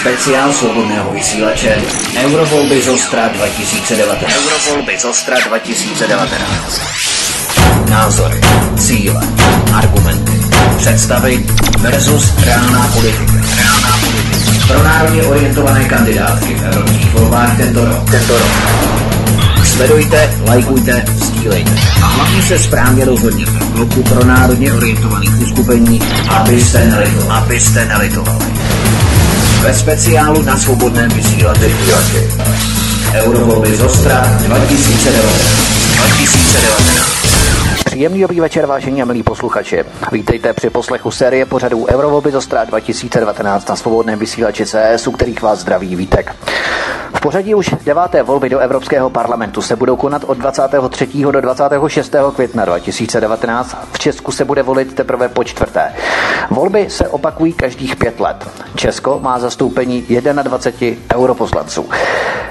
[0.00, 1.76] Speciál svobodného vysílače
[2.24, 4.32] Eurovolby z Ostra 2019.
[4.32, 6.80] Eurovolby z Ostra 2019.
[7.90, 8.40] Názory,
[8.78, 9.28] cíle,
[9.74, 10.32] argumenty,
[10.76, 11.44] představy
[11.78, 13.32] versus reálná politika.
[13.56, 14.66] Reálná politika.
[14.66, 18.10] Pro národně orientované kandidátky v evropských volbách tento rok.
[18.10, 18.50] Tento rok.
[19.64, 21.70] Sledujte, lajkujte, sdílejte.
[22.02, 27.30] A hlavně se správně rozhodněte v bloku pro národně orientovaných uskupení, abyste nelitovali.
[27.30, 28.69] Abyste nelitovali.
[29.62, 31.74] Ve speciálu na svobodném vysílači.
[33.14, 35.38] Eurovolby z Ostra 2019.
[35.96, 37.19] 2019.
[37.74, 39.84] Příjemný dobrý večer, vážení a milí posluchači.
[40.12, 45.58] Vítejte při poslechu série pořadů Eurovolby Zostra 2019 na svobodném vysílači CS, u kterých vás
[45.58, 46.34] zdraví Vítek.
[47.14, 51.06] V pořadí už deváté volby do Evropského parlamentu se budou konat od 23.
[51.30, 52.14] do 26.
[52.34, 53.76] května 2019.
[53.92, 55.92] V Česku se bude volit teprve po čtvrté.
[56.50, 58.48] Volby se opakují každých pět let.
[58.76, 60.02] Česko má zastoupení
[60.42, 61.90] 21 europoslanců.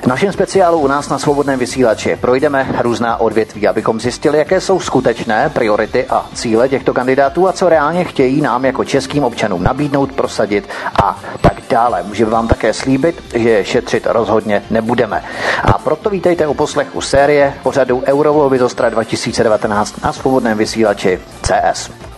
[0.02, 4.80] V našem speciálu u nás na svobodném vysílači projdeme různá odvětví, abychom zjistili, jaké jsou
[4.80, 5.09] skutečné
[5.54, 10.70] priority a cíle těchto kandidátů a co reálně chtějí nám jako českým občanům nabídnout, prosadit
[11.04, 12.04] a tak dále.
[12.04, 15.24] Můžeme vám také slíbit, že šetřit rozhodně nebudeme.
[15.64, 22.09] A proto vítejte u poslechu série pořadu Eurovolby z Ostra 2019 na svobodném vysílači CS.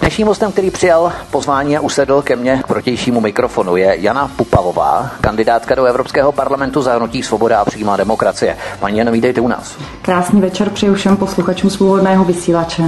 [0.00, 5.10] Dnešním hostem, který přijal pozvání a usedl ke mně k protějšímu mikrofonu, je Jana Pupavová,
[5.20, 8.56] kandidátka do Evropského parlamentu za hnutí Svoboda a přímá demokracie.
[8.80, 9.76] Paní Jano, vítejte u nás.
[10.02, 12.82] Krásný večer přeju všem posluchačům svobodného vysílače.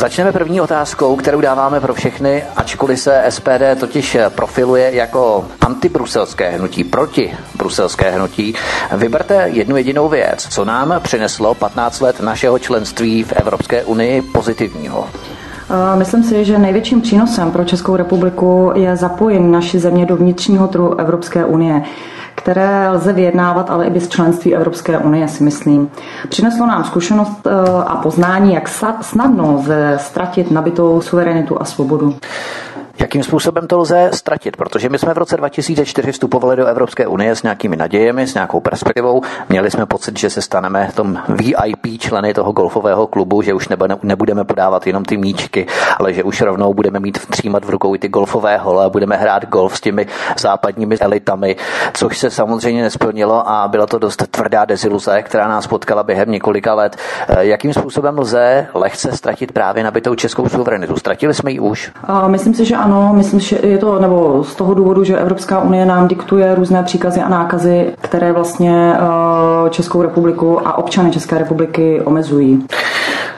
[0.00, 6.84] Začneme první otázkou, kterou dáváme pro všechny, ačkoliv se SPD totiž profiluje jako antibruselské hnutí,
[6.84, 8.54] proti bruselské hnutí.
[8.96, 15.08] Vyberte jednu jedinou věc, co nám přineslo 15 let našeho členství v Evropské unii pozitivního.
[15.94, 21.00] Myslím si, že největším přínosem pro Českou republiku je zapojení naší země do vnitřního trhu
[21.00, 21.82] Evropské unie
[22.34, 25.90] které lze vyjednávat, ale i bez členství Evropské unie, si myslím.
[26.28, 27.50] Přineslo nám zkušenost eh,
[27.86, 28.68] a poznání, jak
[29.00, 29.64] snadno
[29.96, 32.16] ztratit nabitou suverenitu a svobodu.
[32.98, 34.56] Jakým způsobem to lze ztratit?
[34.56, 38.60] Protože my jsme v roce 2004 vstupovali do Evropské unie s nějakými nadějemi, s nějakou
[38.60, 39.22] perspektivou.
[39.48, 43.68] Měli jsme pocit, že se staneme tom VIP členy toho golfového klubu, že už
[44.02, 45.66] nebudeme podávat jenom ty míčky,
[45.98, 49.16] ale že už rovnou budeme mít třímat v rukou i ty golfové hole a budeme
[49.16, 50.06] hrát golf s těmi
[50.38, 51.56] západními elitami,
[51.94, 56.74] což se samozřejmě nesplnilo a byla to dost tvrdá deziluze, která nás potkala během několika
[56.74, 56.96] let.
[57.28, 60.96] Eh, jakým způsobem lze lehce ztratit právě nabitou českou suverenitu?
[60.96, 61.92] Ztratili jsme ji už?
[62.26, 65.86] Myslím si, že ano myslím, že je to nebo z toho důvodu, že Evropská unie
[65.86, 72.00] nám diktuje různé příkazy a nákazy, které vlastně eh, Českou republiku a občany České republiky
[72.04, 72.66] omezují.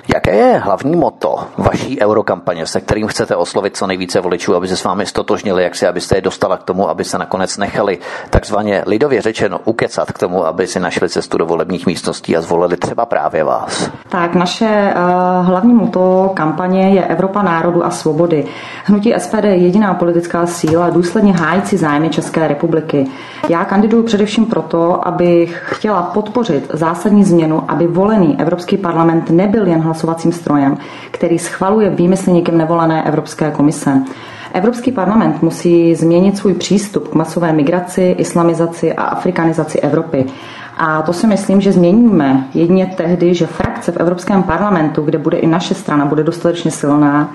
[0.09, 4.77] Jaké je hlavní moto vaší eurokampaně, se kterým chcete oslovit co nejvíce voličů, aby se
[4.77, 7.99] s vámi stotožnili, jak si abyste je dostala k tomu, aby se nakonec nechali
[8.31, 12.77] takzvaně lidově řečeno ukecat k tomu, aby si našli cestu do volebních místností a zvolili
[12.77, 13.91] třeba právě vás?
[14.09, 18.45] Tak naše uh, hlavní moto kampaně je Evropa národu a svobody.
[18.85, 23.07] Hnutí SPD je jediná politická síla důsledně hájící zájmy České republiky.
[23.49, 29.92] Já kandiduji především proto, abych chtěla podpořit zásadní změnu, aby volený Evropský parlament nebyl jen
[29.93, 30.77] hlasovacím strojem,
[31.11, 34.03] který schvaluje výmysly někým nevolené Evropské komise.
[34.53, 40.27] Evropský parlament musí změnit svůj přístup k masové migraci, islamizaci a afrikanizaci Evropy.
[40.79, 45.37] A to si myslím, že změníme jedině tehdy, že frakce v Evropském parlamentu, kde bude
[45.39, 47.31] i naše strana, bude dostatečně silná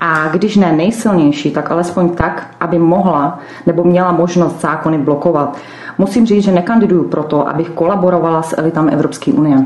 [0.00, 5.56] a když ne nejsilnější, tak alespoň tak, aby mohla nebo měla možnost zákony blokovat.
[5.98, 9.64] Musím říct, že nekandiduju proto, abych kolaborovala s elitami Evropské unie.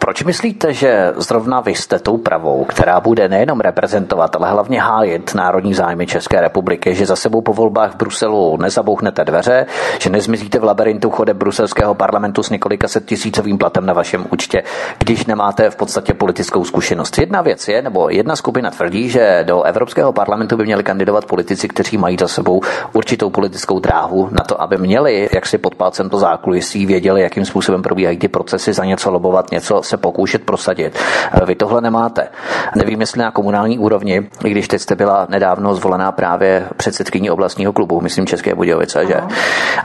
[0.00, 5.34] Proč myslíte, že zrovna vy jste tou pravou, která bude nejenom reprezentovat, ale hlavně hájit
[5.34, 9.66] národní zájmy České republiky, že za sebou po volbách v Bruselu nezabouchnete dveře,
[10.00, 14.62] že nezmizíte v labirintu chode bruselského parlamentu s několika set tisícovým platem na vašem účtě,
[14.98, 17.18] když nemáte v podstatě politickou zkušenost.
[17.18, 21.68] Jedna věc je, nebo jedna skupina tvrdí, že do Evropského parlamentu by měli kandidovat politici,
[21.68, 22.60] kteří mají za sebou
[22.92, 27.44] určitou politickou dráhu na to, aby měli, jak si pod palcem to zákulisí, věděli, jakým
[27.44, 30.98] způsobem probíhají ty procesy, za něco lobovat, něco se pokoušet prosadit.
[31.32, 32.28] Eh, vy tohle nemáte.
[32.76, 37.72] Nevím, jestli na komunální úrovni, i když teď jste byla nedávno zvolená právě předsedkyní oblastního
[37.72, 39.20] klubu, myslím České Budějovice, že?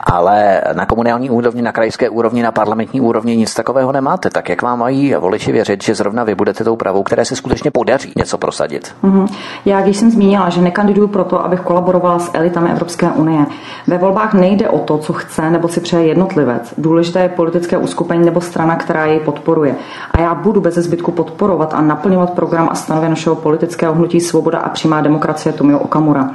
[0.04, 4.30] Ale na komunální úrovni, na krajské úrovni, na parlamentní úrovni nic takového nemáte.
[4.30, 7.72] Tak jak vám mají voliči věřit, že zrovna vy budete tou pravou, které se skutečně
[7.72, 8.96] podaří něco prosadit?
[9.04, 9.28] Mm-hmm.
[9.66, 13.46] Já, když jsem zmínila, že nekandiduju proto, abych kolaborovala s elitami Evropské unie,
[13.88, 16.74] ve volbách nejde o to, co chce nebo si přeje jednotlivec.
[16.78, 19.76] Důležité je politické uskupení nebo strana, která jej podporuje
[20.12, 24.60] a já budu bez zbytku podporovat a naplňovat program a stanovy našeho politického hnutí Svoboda
[24.60, 26.30] a přímá demokracie Tomio Okamura.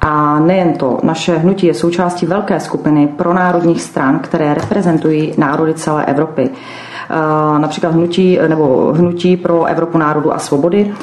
[0.00, 6.04] A nejen to, naše hnutí je součástí velké skupiny pronárodních stran, které reprezentují národy celé
[6.04, 6.50] Evropy.
[7.58, 10.94] Například hnutí, nebo hnutí pro Evropu národu a svobody,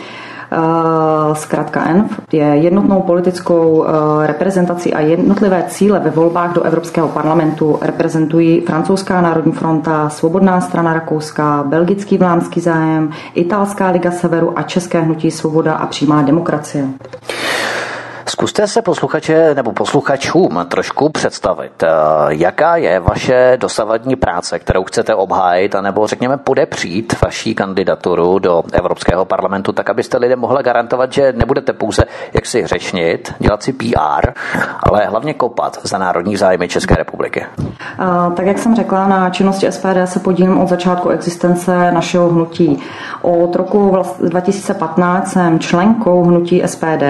[1.34, 7.80] zkrátka ENF, je jednotnou politickou eh, reprezentací a jednotlivé cíle ve volbách do Evropského parlamentu
[7.82, 15.02] reprezentují Francouzská národní fronta, Svobodná strana Rakouska, Belgický vlámský zájem, Italská liga severu a České
[15.02, 16.86] hnutí svoboda a přímá demokracie.
[18.28, 21.88] Zkuste se posluchače nebo posluchačům trošku představit, eh,
[22.28, 29.26] jaká je vaše dosavadní práce, kterou chcete obhájit, anebo řekněme podepřít vaší kandidaturu do Evropského
[29.26, 34.32] parlamentu, tak abyste lidem mohli garantovat, že nebudete pouze jak si řečnit, dělat si PR,
[34.80, 37.46] ale hlavně kopat za národní zájmy České republiky.
[38.00, 42.84] A, tak jak jsem řekla, na činnosti SPD se podílím od začátku existence našeho hnutí.
[43.22, 47.04] Od roku 2015 jsem členkou hnutí SPD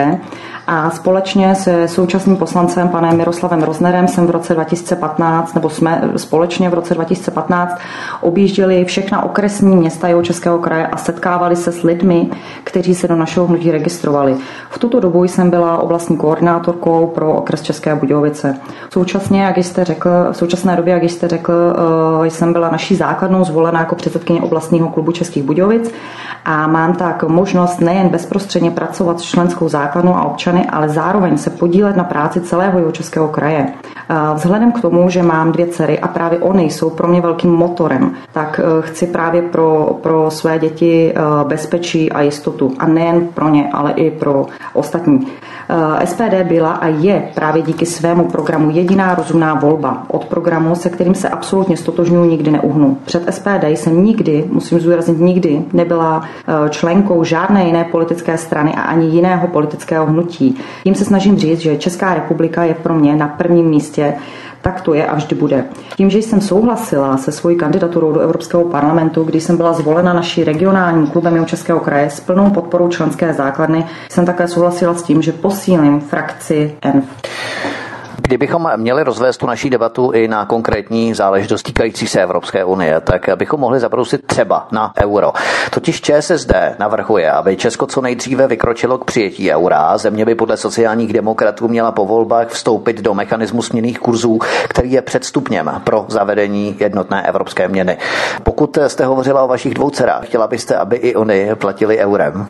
[0.68, 6.70] a společně se současným poslancem panem Miroslavem Roznerem jsem v roce 2015, nebo jsme společně
[6.70, 7.78] v roce 2015
[8.22, 12.30] objížděli všechna okresní města jeho českého kraje a setkávali se s lidmi,
[12.64, 14.36] kteří se do našeho hnutí registrovali.
[14.70, 18.58] V tuto dobu jsem byla oblastní koordinátorkou pro okres České Budějovice.
[18.90, 21.54] Současně, jak jste řekl, v současné době, jak jste řekl,
[22.24, 25.92] eh, jsem byla naší základnou zvolena jako předsedkyně oblastního klubu Českých Budějovic
[26.46, 31.50] a mám tak možnost nejen bezprostředně pracovat s členskou základnou a občany, ale zároveň se
[31.50, 33.74] podílet na práci celého jeho českého kraje.
[34.34, 38.12] Vzhledem k tomu, že mám dvě dcery a právě oni jsou pro mě velkým motorem,
[38.32, 42.74] tak eh, chci právě pro, pro své děti eh, bezpečí a jistotu.
[42.80, 45.28] A nejen pro ně, ale i pro ostatní.
[45.70, 50.04] Eh, SPD byla a je právě díky svému programu jediná rozumná volba.
[50.08, 52.98] Od programu, se kterým se absolutně stotožňuji, nikdy neuhnu.
[53.06, 58.82] Před SPD jsem nikdy, musím zúraznit nikdy, nebyla eh, členkou žádné jiné politické strany a
[58.82, 60.58] ani jiného politického hnutí.
[60.84, 64.14] Tím se snažím říct, že Česká republika je pro mě na prvním místě
[64.66, 65.66] tak to je a vždy bude.
[65.96, 70.44] Tím, že jsem souhlasila se svojí kandidaturou do Evropského parlamentu, když jsem byla zvolena naší
[70.44, 75.32] regionálním klubem Českého kraje s plnou podporou členské základny, jsem také souhlasila s tím, že
[75.32, 77.06] posílím frakci ENF.
[78.22, 83.30] Kdybychom měli rozvést tu naší debatu i na konkrétní záležitost týkající se Evropské unie, tak
[83.36, 85.34] bychom mohli zabrousit třeba na euro.
[85.72, 89.98] Totiž ČSSD navrhuje, aby Česko co nejdříve vykročilo k přijetí eura.
[89.98, 95.02] Země by podle sociálních demokratů měla po volbách vstoupit do mechanismu směných kurzů, který je
[95.02, 97.98] předstupněm pro zavedení jednotné evropské měny.
[98.44, 102.48] Pokud jste hovořila o vašich dvou dcerách, chtěla byste, aby i oni platili eurem?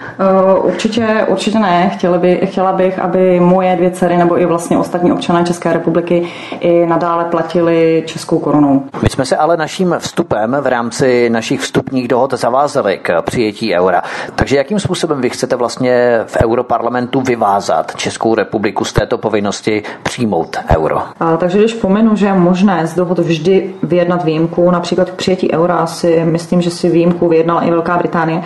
[0.58, 1.90] Uh, určitě, určitě ne.
[1.90, 6.28] Chtěla, by, chtěla bych, aby moje dvě dcery nebo i vlastně ostatní občané České republiky
[6.60, 8.84] i nadále platili českou korunou.
[9.04, 14.02] My jsme se ale naším vstupem v rámci našich vstupních dohod zavázali k přijetí eura.
[14.36, 20.58] Takže jakým způsobem vy chcete vlastně v Europarlamentu vyvázat Českou republiku z této povinnosti přijmout
[20.78, 20.98] euro?
[21.20, 25.54] A, takže když pomenu, že je možné z dohod vždy vyjednat výjimku, například k přijetí
[25.54, 28.42] eura si myslím, že si výjimku vyjednala i Velká Británie,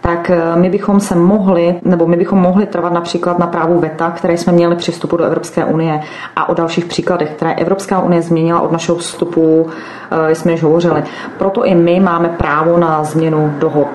[0.00, 4.10] tak eh, my bychom se mohli, nebo my bychom mohli trvat například na právu VETA,
[4.10, 6.00] které jsme měli při vstupu do Evropské unie
[6.36, 9.66] a o dalších příkladech, které Evropská unie změnila od našeho vstupu,
[10.10, 11.02] eh, jsme již hovořili.
[11.38, 13.88] Proto i my máme právo na změnu dohod.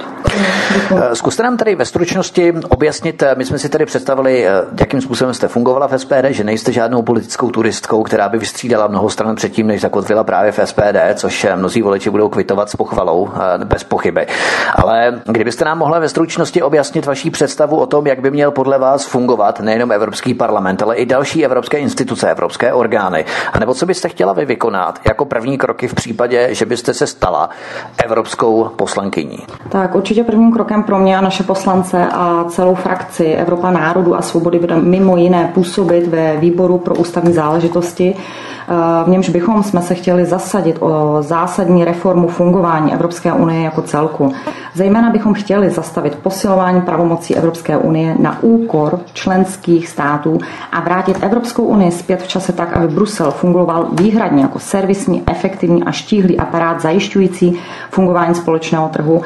[0.96, 4.46] Eh, zkuste nám tady ve stručnosti objasnit, my jsme si tady představili,
[4.80, 9.09] jakým způsobem jste fungovala v SPD, že nejste žádnou politickou turistkou, která by vystřídala mnoho
[9.09, 13.30] stran předtím, než zakotvila právě v SPD, což mnozí voliči budou kvitovat s pochvalou,
[13.64, 14.28] bez pochyby.
[14.76, 18.52] Ale kdybyste nám mohla mohla ve stručnosti objasnit vaší představu o tom, jak by měl
[18.52, 23.25] podle vás fungovat nejenom Evropský parlament, ale i další evropské instituce, evropské orgány?
[23.54, 27.07] A nebo co byste chtěla vy vykonat jako první kroky v případě, že byste se
[27.07, 27.49] stala
[28.06, 29.37] evropskou poslankyní?
[29.69, 34.21] Tak určitě prvním krokem pro mě a naše poslance a celou frakci Evropa národu a
[34.21, 38.16] svobody bude mimo jiné působit ve výboru pro ústavní záležitosti,
[39.06, 44.34] v němž bychom jsme se chtěli zasadit o zásadní reformu fungování Evropské unie jako celku.
[44.74, 50.38] Zejména bychom chtěli zastavit posilování pravomocí Evropské unie na úkor členských států
[50.72, 55.84] a vrátit Evropskou unii zpět v čase tak, aby Brusel fungoval výhradně jako servisní, efektivní
[55.84, 57.60] a štíhlý aparát zajišťující
[57.92, 59.22] fungování společného trhu,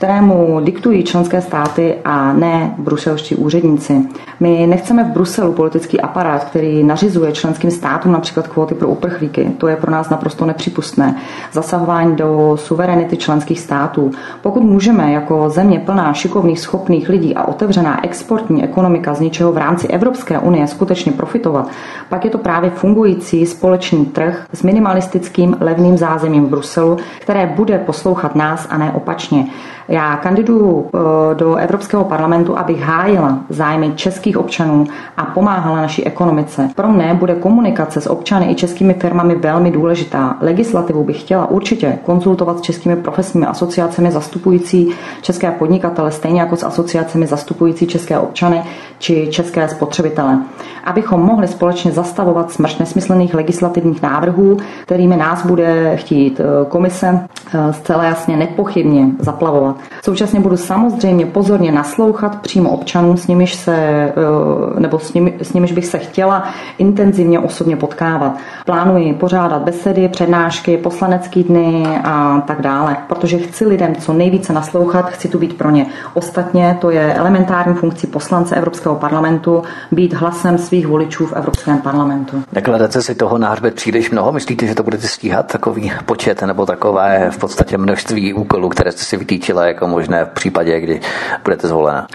[0.00, 4.02] kterému diktují členské státy a ne bruselští úředníci.
[4.40, 9.50] My nechceme v Bruselu politický aparát, který nařizuje členským státům například kvóty pro uprchlíky.
[9.58, 11.16] To je pro nás naprosto nepřípustné.
[11.52, 14.10] Zasahování do suverenity členských států.
[14.42, 19.58] Pokud můžeme jako země plná šikovných, schopných lidí a otevřená exportní ekonomika z ničeho v
[19.58, 21.68] rámci Evropské unie skutečně profitovat,
[22.08, 27.78] pak je to právě fungující společný trh s minimalistickým levným zázemím v Bruselu, které bude
[27.78, 29.46] poslouchat nás a ne opačně.
[29.90, 36.68] Já kandiduju eh, do Evropského parlamentu, abych hájila zájmy českých občanů a pomáhala naší ekonomice.
[36.76, 40.36] Pro mne bude komunikace s občany i českými firmami velmi důležitá.
[40.40, 44.88] Legislativu bych chtěla určitě konzultovat s českými profesními asociacemi zastupující
[45.22, 48.62] české podnikatele, stejně jako s asociacemi zastupující české občany
[48.98, 50.38] či české spotřebitele.
[50.84, 57.20] Abychom mohli společně zastavovat smrš nesmyslných legislativních návrhů, kterými nás bude chtít eh, komise
[57.54, 59.79] eh, zcela jasně nepochybně zaplavovat.
[60.02, 65.52] Současně budu samozřejmě pozorně naslouchat přímo občanům, s nimiž se, eh, nebo s, nimi, s
[65.52, 68.36] nimiž bych se chtěla intenzivně osobně potkávat.
[68.66, 75.10] Plánuji pořádat besedy, přednášky, poslanecký dny a tak dále, protože chci lidem co nejvíce naslouchat,
[75.10, 75.86] chci tu být pro ně.
[76.14, 82.42] Ostatně to je elementární funkcí poslance Evropského parlamentu být hlasem svých voličů v Evropském parlamentu.
[82.52, 84.32] Nekladete si toho na příliš mnoho?
[84.32, 89.04] Myslíte, že to budete stíhat takový počet nebo takové v podstatě množství úkolů, které jste
[89.04, 91.00] si vytýčila jako možné v případě, kdy
[91.44, 92.06] budete zvolena?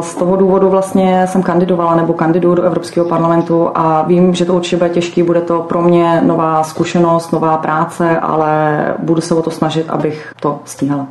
[0.00, 4.54] Z toho důvodu vlastně jsem kandidovala nebo kandiduju do Evropského parlamentu a vím, že to
[4.54, 9.42] určitě bude těžký, bude to pro mě nová zkušenost, nová práce, ale budu se o
[9.42, 11.06] to snažit, abych to stíhala.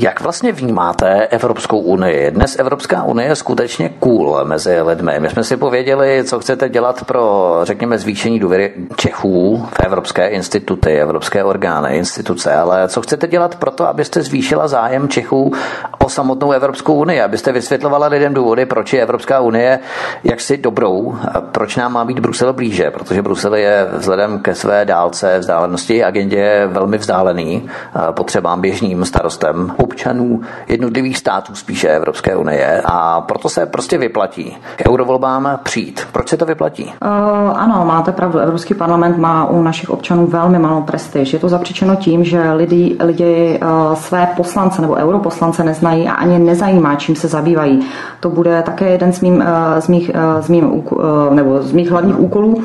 [0.00, 2.30] Jak vlastně vnímáte Evropskou unii?
[2.30, 5.12] Dnes Evropská unie je skutečně cool mezi lidmi.
[5.18, 11.00] My jsme si pověděli, co chcete dělat pro, řekněme, zvýšení důvěry Čechů v evropské instituty,
[11.00, 15.52] evropské orgány, instituce, ale co chcete dělat pro to, abyste zvýšila zájem Čechů
[15.98, 19.78] o samotnou Evropskou unii, abyste vysvětlovala lidem důvody, proč je Evropská unie
[20.24, 21.16] jaksi dobrou,
[21.52, 26.62] proč nám má být Brusel blíže, protože Brusel je vzhledem ke své dálce, vzdálenosti agendě
[26.66, 27.68] velmi vzdálený
[28.10, 34.88] potřebám běžným starostem občanů jednotlivých států spíše Evropské unie a proto se prostě vyplatí k
[34.88, 36.00] eurovolbám přijít.
[36.12, 36.84] Proč se to vyplatí?
[36.84, 38.38] Uh, ano, máte pravdu.
[38.38, 41.32] Evropský parlament má u našich občanů velmi malou prestiž.
[41.32, 46.38] Je to zapříčeno tím, že lidi, lidi uh, své poslance nebo europoslance neznají a ani
[46.38, 47.80] nezajímá, čím se zabývají.
[48.20, 49.44] To bude také jeden z, mým, uh,
[49.78, 52.62] z, mých, uh, z, mým, uh, nebo z mých hlavních úkolů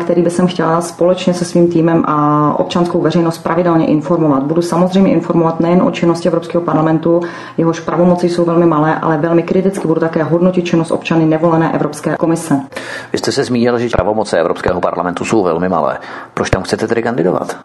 [0.00, 4.42] který by jsem chtěla společně se svým týmem a občanskou veřejnost pravidelně informovat.
[4.42, 7.20] Budu samozřejmě informovat nejen o činnosti Evropského parlamentu,
[7.56, 12.16] jehož pravomoci jsou velmi malé, ale velmi kriticky budu také hodnotit činnost občany nevolené Evropské
[12.16, 12.60] komise.
[13.12, 15.98] Vy jste se zmínil, že pravomoce Evropského parlamentu jsou velmi malé.
[16.34, 17.56] Proč tam chcete tedy kandidovat?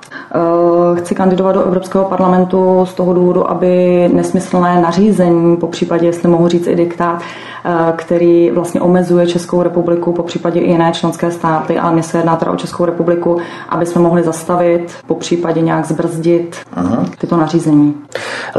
[0.95, 6.47] Chci kandidovat do Evropského parlamentu z toho důvodu, aby nesmyslné nařízení, po případě, jestli mohu
[6.47, 7.21] říct i diktát,
[7.65, 12.17] Eh, který vlastně omezuje Českou republiku, po případě i jiné členské státy, ale mě se
[12.17, 13.37] jedná teda o Českou republiku,
[13.69, 17.05] aby jsme mohli zastavit, po případě nějak zbrzdit Aha.
[17.17, 17.95] tyto nařízení.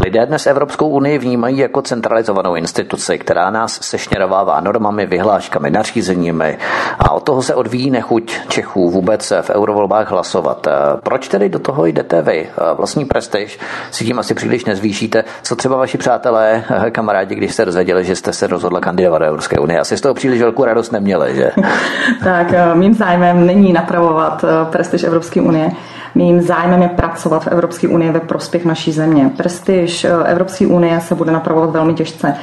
[0.05, 6.59] Lidé dnes Evropskou unii vnímají jako centralizovanou instituci, která nás sešněrovává normami, vyhláškami, nařízeními
[6.99, 10.67] a od toho se odvíjí nechuť Čechů vůbec v eurovolbách hlasovat.
[11.03, 12.49] Proč tedy do toho jdete vy?
[12.77, 13.59] Vlastní prestiž
[13.91, 15.25] si tím asi příliš nezvýšíte.
[15.43, 19.59] Co třeba vaši přátelé, kamarádi, když jste dozvěděli, že jste se rozhodla kandidovat do Evropské
[19.59, 19.81] unie.
[19.81, 21.51] Asi z toho příliš velkou radost neměli, že?
[22.25, 25.71] tak eh, mým zájmem není napravovat eh, prestiž Evropské unie.
[26.15, 29.31] Mým zájmem je pracovat v Evropské unii ve prospěch naší země.
[29.37, 32.35] Prestiž eh, Evropské unie se bude napravovat velmi těžce.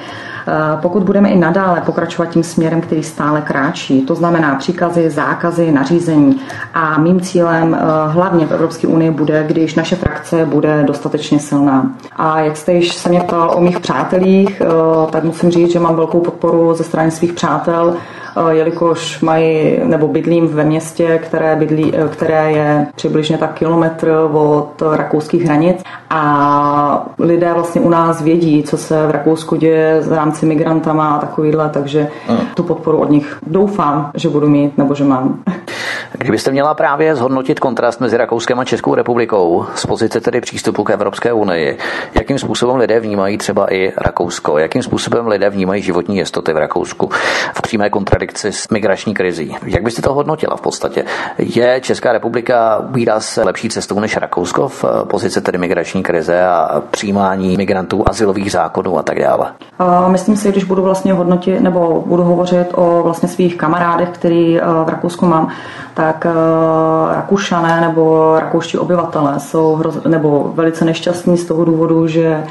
[0.81, 6.39] Pokud budeme i nadále pokračovat tím směrem, který stále kráčí, to znamená příkazy, zákazy, nařízení
[6.73, 7.77] a mým cílem
[8.07, 11.91] hlavně v Evropské unii bude, když naše frakce bude dostatečně silná.
[12.15, 14.61] A jak jste již se mě ptal o mých přátelích,
[15.11, 17.97] tak musím říct, že mám velkou podporu ze strany svých přátel,
[18.30, 24.11] Eh, jelikož mají nebo bydlím ve městě, které, bydlí, eh, které je přibližně tak kilometr
[24.31, 30.13] od rakouských hranic a lidé vlastně u nás vědí, co se v Rakousku děje v
[30.13, 32.07] rámci migrantama a takovýhle, takže
[32.55, 35.39] tu podporu od nich doufám, že budu mít nebo že mám.
[36.17, 40.89] Kdybyste měla právě zhodnotit kontrast mezi Rakouskem a Českou republikou z pozice tedy přístupu k
[40.89, 41.77] Evropské unii,
[42.15, 47.09] jakým způsobem lidé vnímají třeba i Rakousko, jakým způsobem lidé vnímají životní jistoty v Rakousku
[47.53, 49.55] v přímé kontradikci s migrační krizí.
[49.65, 51.05] Jak byste to hodnotila v podstatě?
[51.37, 52.81] Je Česká republika
[53.19, 58.97] se lepší cestou než Rakousko v pozici tedy migrační krize a přijímání migrantů, asilových zákonů
[58.97, 59.53] a tak dále?
[60.07, 64.63] Myslím si, když budu vlastně hodnotit nebo budu hovořit o vlastně svých kamarádech, který eh,
[64.85, 65.51] v Rakousku mám,
[65.93, 72.43] tak uh, Rakušané nebo rakouští obyvatelé jsou hroz, nebo velice nešťastní z toho důvodu, že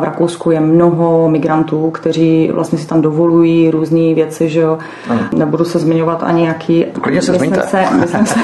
[0.00, 4.78] v Rakousku je mnoho migrantů, kteří vlastně si tam dovolují různé věci, že jo.
[5.36, 6.84] Nebudu se zmiňovat ani jaký.
[6.84, 7.62] Klidně se zmiňte.
[7.62, 7.84] Se,
[8.24, 8.40] se,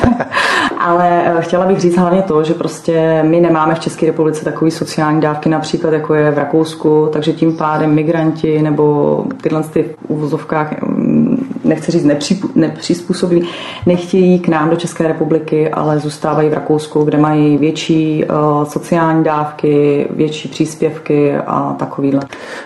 [0.79, 4.71] ale eh, chtěla bych říct hlavně to, že prostě my nemáme v České republice takové
[4.71, 10.11] sociální dávky, například jako je v Rakousku, takže tím pádem migranti nebo tyhle ty v
[10.11, 12.07] uvozovkách mm, nechci říct
[12.55, 13.49] nepřizpůsobí,
[13.87, 19.25] nechtějí k nám do České republiky, ale zůstávají v Rakousku, kde mají větší uh, sociální
[19.25, 22.21] dávky, větší příspěvky a takovýhle.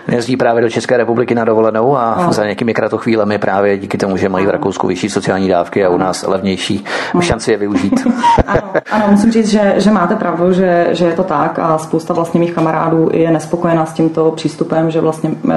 [0.08, 2.32] Jezdí právě do České republiky na dovolenou a no.
[2.32, 5.98] za nějakými kratochvílemi právě díky tomu, že mají v Rakousku vyšší sociální dávky a u
[5.98, 7.20] nás levnější, no.
[7.20, 8.06] šanci je využít.
[8.46, 12.14] ano, ano, musím říct, že, že máte pravdu, že, že je to tak a spousta
[12.14, 15.52] vlastně mých kamarádů je nespokojená s tímto přístupem, že vlastně uh,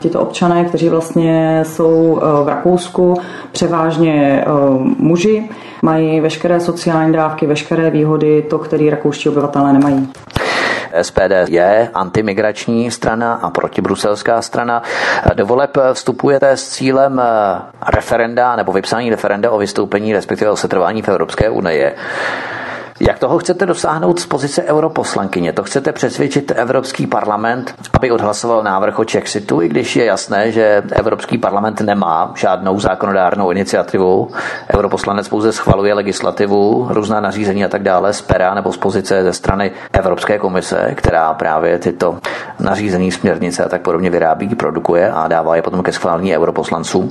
[0.00, 3.14] Tito občané, kteří vlastně jsou eh, v Rakousku,
[3.52, 4.50] převážně eh,
[4.98, 5.48] muži,
[5.82, 10.08] mají veškeré sociální dávky, veškeré výhody, to, které rakouští obyvatelé nemají.
[11.02, 14.82] SPD je antimigrační strana a protibruselská strana.
[15.34, 21.02] Do voleb vstupujete s cílem eh, referenda nebo vypsání referenda o vystoupení, respektive o setrvání
[21.02, 21.94] v Evropské unii.
[23.02, 25.52] Jak toho chcete dosáhnout z pozice europoslankyně?
[25.52, 30.82] To chcete přesvědčit Evropský parlament, aby odhlasoval návrh o Chexitu, i když je jasné, že
[30.92, 34.30] Evropský parlament nemá žádnou zákonodárnou iniciativu.
[34.74, 39.32] Europoslanec pouze schvaluje legislativu, různá nařízení a tak dále z pera nebo z pozice ze
[39.32, 42.18] strany Evropské komise, která právě tyto
[42.58, 47.10] nařízení, směrnice a tak podobně vyrábí, produkuje a dává je potom ke schválení europoslancům.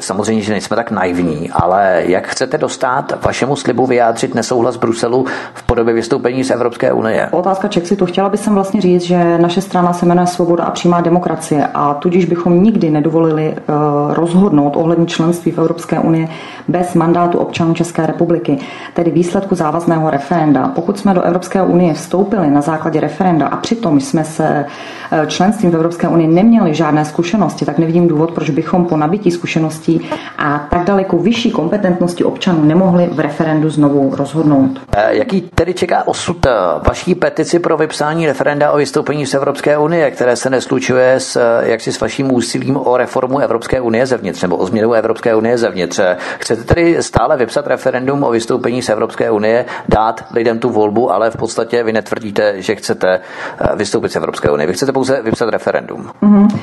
[0.00, 5.21] Samozřejmě, že nejsme tak naivní, ale jak chcete dostat vašemu slibu vyjádřit nesouhlas Bruselu
[5.54, 7.28] v podobě vystoupení z Evropské unie.
[7.30, 8.06] Otázka Čexitu.
[8.06, 11.94] Chtěla bych sem vlastně říct, že naše strana se jmenuje Svoboda a přímá demokracie a
[11.94, 16.28] tudíž bychom nikdy nedovolili uh, rozhodnout ohledně členství v Evropské unii
[16.68, 18.58] bez mandátu občanů České republiky,
[18.94, 20.68] tedy výsledku závazného referenda.
[20.74, 24.64] Pokud jsme do Evropské unie vstoupili na základě referenda a přitom jsme se
[25.12, 29.30] eh, členstvím v Evropské unii neměli žádné zkušenosti, tak nevidím důvod, proč bychom po nabití
[29.30, 30.00] zkušeností
[30.38, 34.80] a tak daleko vyšší kompetentnosti občanů nemohli v referendu znovu rozhodnout.
[35.12, 36.50] Eh, jaký tedy čeká osud eh,
[36.88, 41.92] vaší petici pro vypsání referenda o vystoupení z Evropské unie, které se neslučuje s, jaksi
[41.92, 46.00] s vaším úsilím o reformu Evropské unie zevnitř nebo o změnu Evropské unie zevnitř?
[46.38, 51.12] Chce Chcete tedy stále vypsat referendum o vystoupení z Evropské unie, dát lidem tu volbu,
[51.12, 53.20] ale v podstatě vy netvrdíte, že chcete
[53.60, 54.66] eh, vystoupit z Evropské unie.
[54.66, 56.10] Vy chcete pouze vypsat referendum.
[56.22, 56.58] Mm-hmm.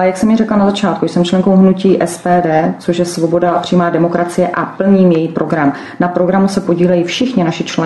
[0.00, 2.46] Jak jsem ji řekla na začátku, jsem členkou hnutí SPD,
[2.78, 5.72] což je Svoboda a přímá demokracie a plním její program.
[6.00, 7.81] Na programu se podílejí všichni naši členové,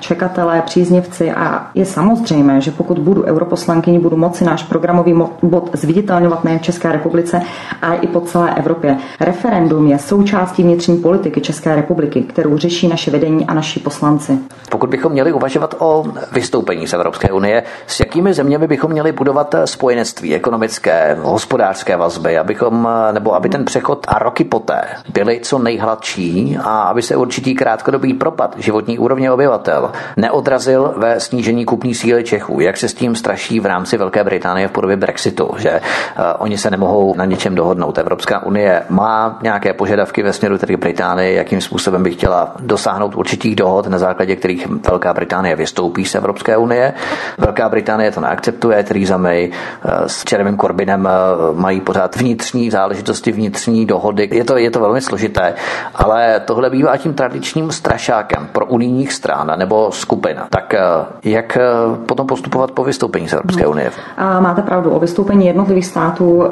[0.00, 6.44] čekatelé, příznivci a je samozřejmé, že pokud budu europoslankyní, budu moci náš programový bod zviditelňovat
[6.44, 7.42] nejen v České republice,
[7.82, 8.96] ale i po celé Evropě.
[9.20, 14.38] Referendum je součástí vnitřní politiky České republiky, kterou řeší naše vedení a naši poslanci.
[14.70, 19.54] Pokud bychom měli uvažovat o vystoupení z Evropské unie, s jakými zeměmi bychom měli budovat
[19.64, 24.80] spojenectví ekonomické, hospodářské vazby, abychom, nebo aby ten přechod a roky poté
[25.14, 31.64] byly co nejhladší a aby se určitý krátkodobý propad životní úrovně obyvatel neodrazil ve snížení
[31.64, 32.60] kupní síly Čechů.
[32.60, 36.58] Jak se s tím straší v rámci Velké Británie v podobě Brexitu, že uh, oni
[36.58, 37.98] se nemohou na něčem dohodnout.
[37.98, 43.56] Evropská unie má nějaké požadavky ve směru tedy Británie, jakým způsobem by chtěla dosáhnout určitých
[43.56, 46.92] dohod, na základě kterých Velká Británie vystoupí z Evropské unie.
[47.38, 51.10] Velká Británie to neakceptuje, Theresa May eh, s Jeremym Corbinem eh,
[51.54, 54.28] mají pořád vnitřní záležitosti, vnitřní dohody.
[54.32, 55.54] Je to, je to velmi složité,
[55.94, 60.36] ale tohle bývá tím tradičním strašákem pro unijních stran nebo skupin.
[60.50, 60.80] Tak eh,
[61.24, 61.58] jak
[62.06, 63.90] potom postupovat po vystoupení z Evropské unie?
[64.16, 66.44] A máte pravdu, o vystoupení jednotlivých států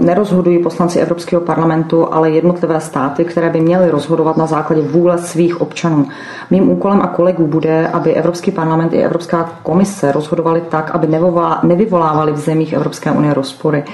[0.00, 5.60] nerozhodují poslanci Evropského parlamentu, ale jednotlivé státy, které by měly rozhodovat na základě vůle svých
[5.60, 6.06] občanů.
[6.50, 11.06] Mým úkolem a kolegů bude, aby Evropský parlament i Evropská komise rozhodovali tak, aby
[11.62, 13.84] nevyvolávali v zemích Evropské unie rozpory.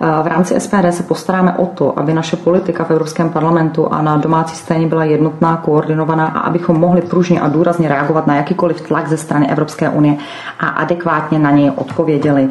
[0.00, 4.16] V rámci SPD se postaráme o to, aby naše politika v Evropském parlamentu a na
[4.16, 9.08] domácí scéně byla jednotná, koordinovaná a abychom mohli pružně a důrazně reagovat na jakýkoliv tlak
[9.08, 10.16] ze strany Evropské unie
[10.60, 12.48] a adekvátně na něj odpověděli.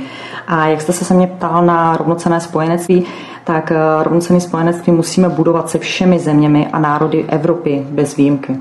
[0.48, 3.06] A jak jste se se mě ptal na rovnocené spojenectví,
[3.48, 8.60] tak eh, rovnocené spojenectví musíme budovat se všemi zeměmi a národy Evropy bez výjimky.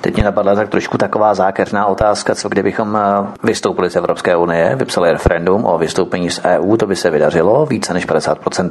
[0.00, 4.76] Teď mě napadla tak trošku taková zákeřná otázka, co kdybychom eh, vystoupili z Evropské unie,
[4.76, 8.70] vypsali referendum o vystoupení z EU, to by se vydařilo více než 50%,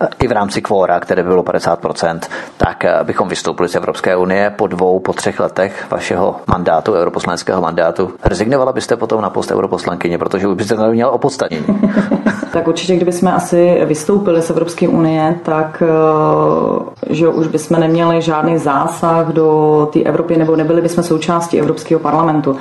[0.00, 4.50] eh, i v rámci kvóra, které by bylo 50%, tak bychom vystoupili z Evropské unie
[4.56, 8.12] po dvou, po třech letech vašeho mandátu, europoslanského mandátu.
[8.24, 11.66] Rezignovala byste potom na post europoslankyně, protože už byste to měl opodstatnění.
[12.54, 18.58] tak určitě, kdybychom asi vystoupili z Evropské unie, tak eh, že už bychom neměli žádný
[18.58, 22.56] zásah do té Evropy nebo nebyli bychom součástí Evropského parlamentu.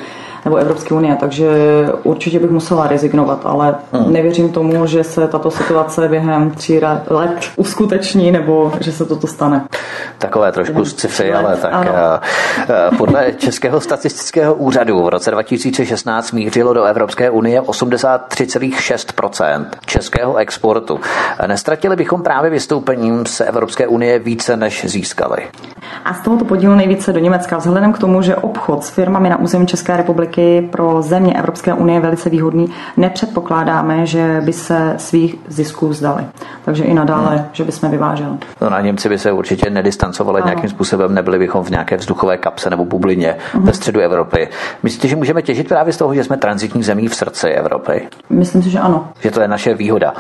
[0.46, 1.48] Nebo Evropské unie, takže
[2.04, 4.14] určitě bych musela rezignovat, ale hmm.
[4.14, 6.80] nevěřím tomu, že se tato situace během tří
[7.10, 9.66] let uskuteční nebo že se toto stane.
[10.18, 11.92] Takové trošku sci-fi, ale tak ano.
[11.96, 12.20] Eh,
[12.70, 21.00] eh, podle Českého statistického úřadu v roce 2016 mířilo do Evropské unie 83,6% českého exportu.
[21.48, 25.48] Nestratili bychom právě vystoupením z Evropské unie více, než získali.
[26.06, 29.40] A z tohoto podílu nejvíce do Německa, vzhledem k tomu, že obchod s firmami na
[29.40, 30.33] území České republiky
[30.72, 36.24] pro země Evropské unie je velice výhodný, nepředpokládáme, že by se svých zisků vzdali.
[36.66, 37.46] Takže i nadále, hmm.
[37.52, 38.38] že bychom vyváželi.
[38.62, 40.50] No na Němci by se určitě nedistancovali ano.
[40.50, 43.64] nějakým způsobem, nebyli bychom v nějaké vzduchové kapse nebo bublině uh-huh.
[43.64, 44.50] ve středu Evropy.
[44.84, 48.08] Myslíte, že můžeme těžit právě z toho, že jsme transitní zemí v srdci Evropy?
[48.30, 49.08] Myslím si, že ano.
[49.20, 50.14] Že to je naše výhoda.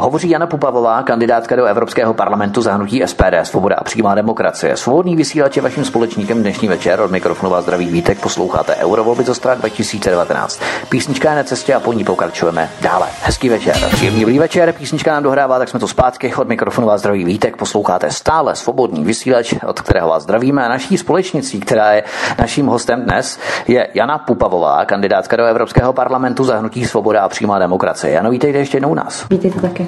[0.00, 4.76] Hovoří Jana Pupavová, kandidátka do Evropského parlamentu za hnutí SPD, Svoboda a přímá demokracie.
[4.76, 7.00] Svobodný vysílač je vaším společníkem dnešní večer.
[7.00, 10.60] Od mikrofonu vás zdraví vítek, posloucháte Eurovolby stran 2019.
[10.88, 13.08] Písnička je na cestě a po ní pokračujeme dále.
[13.22, 13.74] Hezký večer.
[13.90, 16.34] Příjemný dobrý večer, písnička nám dohrává, tak jsme to zpátky.
[16.34, 20.64] Od mikrofonu vás zdraví vítek, posloucháte stále svobodný vysílač, od kterého vás zdravíme.
[20.64, 22.02] A naší společnicí, která je
[22.38, 27.58] naším hostem dnes, je Jana Pupavová, kandidátka do Evropského parlamentu za hnutí Svoboda a přímá
[27.58, 28.12] demokracie.
[28.12, 29.28] Jano, vítejte ještě jednou u nás.
[29.30, 29.87] Vítejte také.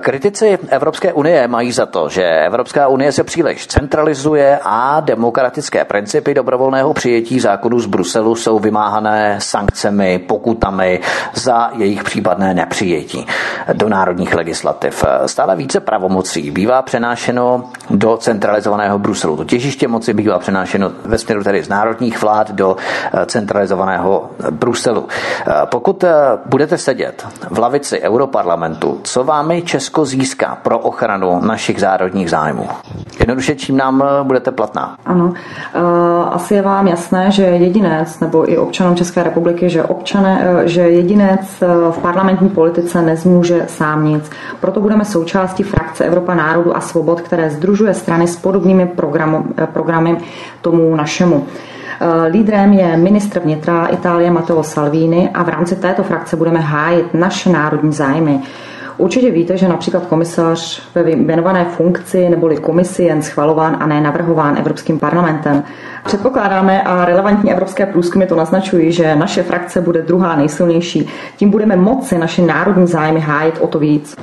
[0.00, 6.34] Kritici Evropské unie mají za to, že Evropská unie se příliš centralizuje a demokratické principy
[6.34, 11.00] dobrovolného přijetí zákonů z Bruselu jsou vymáhané sankcemi, pokutami
[11.34, 13.26] za jejich případné nepřijetí
[13.72, 15.04] do národních legislativ.
[15.26, 19.36] Stále více pravomocí bývá přenášeno do centralizovaného Bruselu.
[19.36, 22.76] To těžiště moci bývá přenášeno ve směru tedy z národních vlád do
[23.26, 25.08] centralizovaného Bruselu.
[25.64, 26.04] Pokud
[26.46, 32.68] budete sedět v lavici Europarlamentu, co vámi Česko získá pro ochranu našich zárodních zájmů?
[33.20, 34.96] Jednoduše, čím nám eh, budete platná?
[35.06, 35.32] Ano,
[35.74, 35.80] eh,
[36.30, 40.80] asi je vám jasné, že jedinec, nebo i občanům České republiky, že, občane, eh, že
[40.80, 44.30] jedinec v parlamentní politice nezmůže sám nic.
[44.60, 48.92] Proto budeme součástí frakce Evropa národu a svobod, které združuje strany s podobnými
[49.72, 50.16] programy
[50.60, 51.46] tomu našemu.
[52.30, 57.50] Lídrem je ministr vnitra Itálie Matteo Salvini a v rámci této frakce budeme hájit naše
[57.50, 58.40] národní zájmy.
[58.98, 64.58] Určitě víte, že například komisař ve jmenované funkci neboli komisi jen schvalován a ne navrhován
[64.58, 65.62] Evropským parlamentem.
[66.04, 71.08] Předpokládáme a relevantní evropské průzkumy to naznačují, že naše frakce bude druhá nejsilnější.
[71.36, 74.16] Tím budeme moci naše národní zájmy hájit o to víc.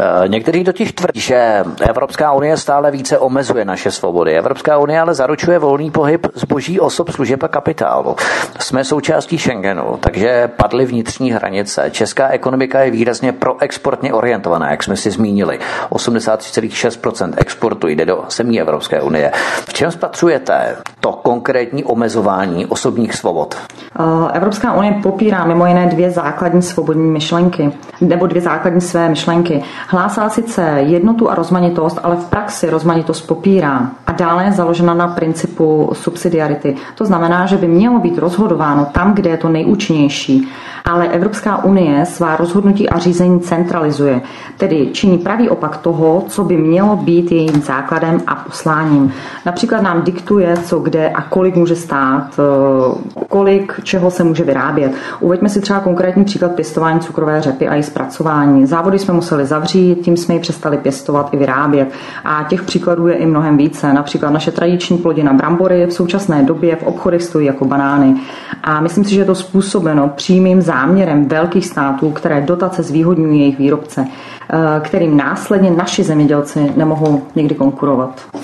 [0.00, 4.38] Eh, někteří totiž tvrdí, že Evropská unie stále více omezuje naše svobody.
[4.38, 8.16] Evropská unie ale zaručuje volný pohyb zboží osob, služeb a kapitálu.
[8.58, 11.90] Jsme součástí Schengenu, takže padly vnitřní hranice.
[11.90, 15.58] Česká ekonomika je výrazně proexportně orientovaná, jak jsme si zmínili.
[15.90, 19.32] 83,6% exportu jde do zemí Evropské unie.
[19.68, 23.56] V čem spatřujete to konkrétní omezování osobních svobod?
[24.00, 29.62] Eh, Evropská unie popírá mimo jiné dvě základní svobodní myšlenky, nebo dvě základní své myšlenky.
[29.90, 33.90] Hlásá sice jednotu a rozmanitost, ale v praxi rozmanitost popírá.
[34.06, 36.76] A dále je založena na principu subsidiarity.
[36.94, 40.48] To znamená, že by mělo být rozhodováno tam, kde je to nejúčinnější
[40.88, 44.20] ale Evropská unie svá rozhodnutí a řízení centralizuje,
[44.56, 49.12] tedy činí pravý opak toho, co by mělo být jejím základem a posláním.
[49.46, 54.92] Například nám diktuje, co kde a kolik může stát, eh, kolik čeho se může vyrábět.
[55.20, 58.66] Uveďme si třeba konkrétní příklad pěstování cukrové řepy a její zpracování.
[58.66, 61.88] Závody jsme museli zavřít, tím jsme ji přestali pěstovat i vyrábět.
[62.24, 63.92] A těch příkladů je i mnohem více.
[63.92, 68.14] Například naše tradiční plodina brambory v současné době v obchodech stojí jako banány.
[68.62, 73.58] A myslím si, že je to způsobeno přímým záměrem velkých států, které dotace zvýhodňují jejich
[73.58, 78.37] výrobce, eh, kterým následně naši zemědělci nemohou nikdy konkurovat.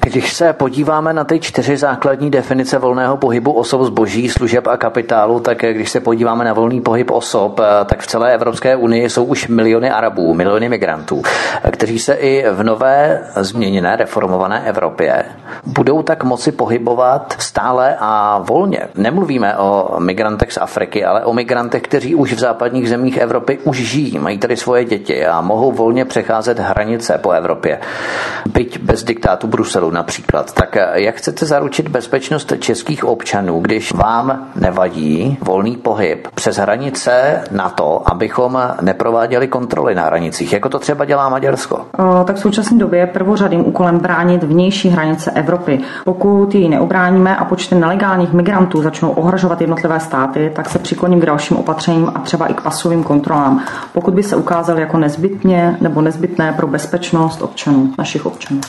[0.00, 5.40] Když se podíváme na ty čtyři základní definice volného pohybu osob, zboží, služeb a kapitálu,
[5.40, 9.48] tak když se podíváme na volný pohyb osob, tak v celé Evropské unii jsou už
[9.48, 11.22] miliony Arabů, miliony migrantů,
[11.70, 15.24] kteří se i v nové změněné reformované Evropě
[15.66, 18.88] budou tak moci pohybovat stále a volně.
[18.94, 23.76] Nemluvíme o migrantech z Afriky, ale o migrantech, kteří už v západních zemích Evropy už
[23.76, 27.80] žijí, mají tady svoje děti a mohou volně přecházet hranice po Evropě.
[28.46, 33.92] Byť bez diktátu Bruselu Bruselu například, tak eh, jak chcete zaručit bezpečnost českých občanů, když
[33.92, 40.78] vám nevadí volný pohyb přes hranice na to, abychom neprováděli kontroly na hranicích, jako to
[40.78, 41.76] třeba dělá Maďarsko?
[41.98, 45.80] O, tak v současné době je prvořadým úkolem bránit vnější hranice Evropy.
[46.04, 51.26] Pokud ji neobráníme a počty nelegálních migrantů začnou ohrožovat jednotlivé státy, tak se přikloním k
[51.26, 56.00] dalším opatřením a třeba i k pasovým kontrolám, pokud by se ukázaly jako nezbytně nebo
[56.00, 58.60] nezbytné pro bezpečnost občanů, našich občanů.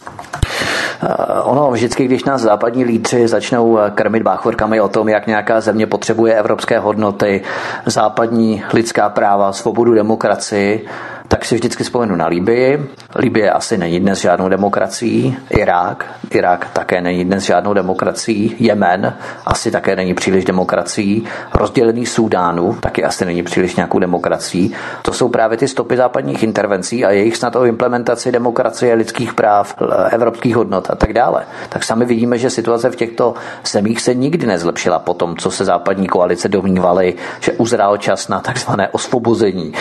[1.43, 6.33] Ono vždycky, když nás západní lídři začnou krmit báchorkami o tom, jak nějaká země potřebuje
[6.33, 7.41] evropské hodnoty,
[7.85, 10.87] západní lidská práva, svobodu, demokracii,
[11.27, 12.89] tak si vždycky vzpomenu na Libii.
[13.15, 15.37] Libie asi není dnes žádnou demokracií.
[15.49, 18.55] Irák, Irák také není dnes žádnou demokracií.
[18.59, 19.13] Jemen
[19.45, 21.25] asi také není příliš demokracií.
[21.53, 24.73] Rozdělený Súdánu taky asi není příliš nějakou demokracií.
[25.01, 29.75] To jsou právě ty stopy západních intervencí a jejich snad o implementaci demokracie, lidských práv,
[30.09, 31.45] evropských hodnot a tak dále.
[31.69, 33.33] Tak sami vidíme, že situace v těchto
[33.65, 38.39] zemích se nikdy nezlepšila po tom, co se západní koalice domnívaly, že uzrál čas na
[38.39, 39.73] takzvané osvobození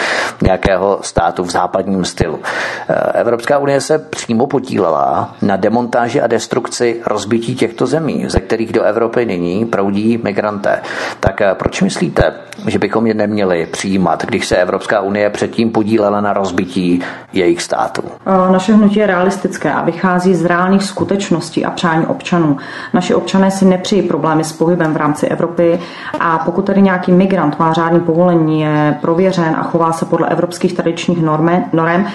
[0.42, 2.40] nějakého státu státu v západním stylu.
[2.88, 8.72] Eh, Evropská unie se přímo podílela na demontáži a destrukci rozbití těchto zemí, ze kterých
[8.72, 10.80] do Evropy nyní proudí migranté.
[11.20, 12.32] Tak eh, proč myslíte,
[12.66, 18.02] že bychom je neměli přijímat, když se Evropská unie předtím podílela na rozbití jejich států?
[18.26, 22.56] Eh, naše hnutí je realistické a vychází z reálných skutečností a přání občanů.
[22.94, 25.80] Naši občané si nepřijí problémy s pohybem v rámci Evropy
[26.20, 30.72] a pokud tedy nějaký migrant má řádný povolení, je prověřen a chová se podle evropských
[30.72, 32.06] tradičních norme, norem,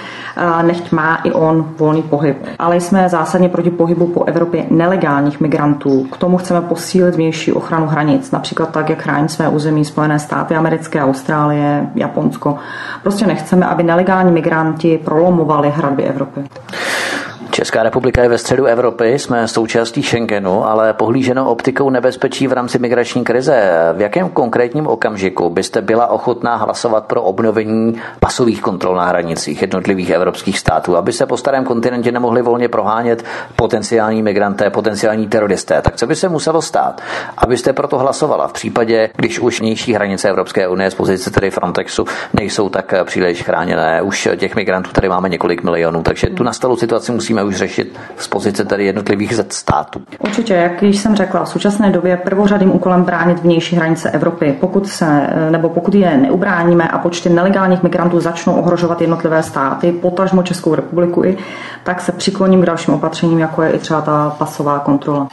[0.62, 2.46] nechť má i on volný pohyb.
[2.58, 6.04] Ale jsme zásadně proti pohybu po Evropě nelegálních migrantů.
[6.12, 10.54] K tomu chceme posílit vnější ochranu hranic, například tak, jak chrání své území Spojené státy
[10.54, 12.56] americké, Austrálie, Japonsko.
[13.02, 16.40] Prostě nechceme, aby nelegální migranti prolomovali hradby Evropy.
[17.52, 22.78] Česká republika je ve středu Evropy, jsme součástí Schengenu, ale pohlíženo optikou nebezpečí v rámci
[22.78, 23.70] migrační krize.
[23.96, 30.10] V jakém konkrétním okamžiku byste byla ochotná hlasovat pro obnovení pasových kontrol na hranicích jednotlivých
[30.10, 33.24] evropských států, aby se po starém kontinentě nemohli volně prohánět
[33.56, 35.82] potenciální migranté, potenciální teroristé?
[35.82, 37.00] Tak co by se muselo stát,
[37.38, 42.04] abyste proto hlasovala v případě, když už vnější hranice Evropské unie z pozice tedy Frontexu
[42.32, 44.02] nejsou tak příliš chráněné?
[44.02, 48.28] Už těch migrantů tady máme několik milionů, takže tu nastalou situaci musíme už řešit z
[48.28, 50.02] pozice tady jednotlivých států.
[50.18, 54.56] Určitě, jak již jsem řekla, v současné době prvořadým úkolem bránit vnější hranice Evropy.
[54.60, 60.42] Pokud se, nebo pokud je neubráníme a počty nelegálních migrantů začnou ohrožovat jednotlivé státy, potažmo
[60.42, 61.38] Českou republiku i,
[61.84, 65.28] tak se přikloním k dalším opatřením, jako je i třeba ta pasová kontrola.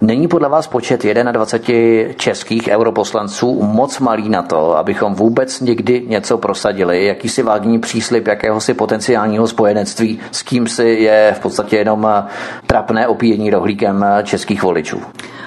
[0.00, 6.38] Není podle vás počet 21 českých europoslanců moc malý na to, abychom vůbec někdy něco
[6.38, 12.24] prosadili, jakýsi vágní příslip jakéhosi potenciálního spojenectví, s kým si je v podstatě jenom eh,
[12.66, 15.00] trapné opíjení rohlíkem eh, českých voličů.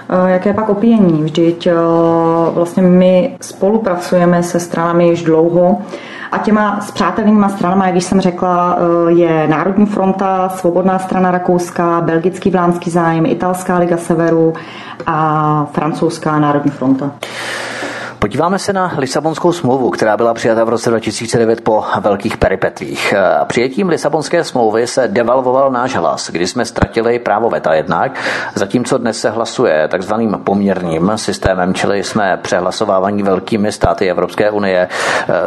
[0.09, 1.23] Eh, jaké pak opíjení?
[1.23, 1.67] Vždyť
[2.51, 5.77] vlastně my spolupracujeme se stranami již dlouho
[6.31, 12.89] a těma spřátelenýma stranama, jak jsem řekla, je Národní fronta, Svobodná strana Rakouska, Belgický vlámský
[12.89, 14.53] zájem, Italská liga severu
[15.05, 17.11] a Francouzská národní fronta.
[18.19, 23.13] Podíváme se na Lisabonskou smlouvu, která byla přijata v roce 2009 po velkých peripetích.
[23.45, 28.19] Přijetím Lisabonské smlouvy se devalvoval náš hlas, kdy jsme ztratili právo veta jednak,
[28.55, 34.87] zatímco dnes se hlasuje takzvaným poměrným systémem, čili jsme přehlasovávaní velkými státy Evropské unie.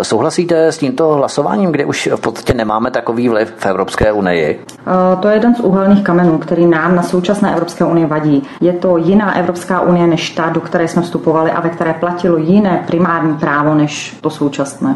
[0.02, 4.64] Souhlasíte s tímto hlasováním, kde už v podstatě nemáme takový vliv v Evropské unii?
[5.20, 8.42] To je jeden z úhelných kamenů, který nám na současné Evropské unii vadí.
[8.60, 12.36] Je to jiná Evropská unie než ta, do které jsme vstupovali a ve které platilo
[12.36, 14.94] jiné jiné primární právo než to současné.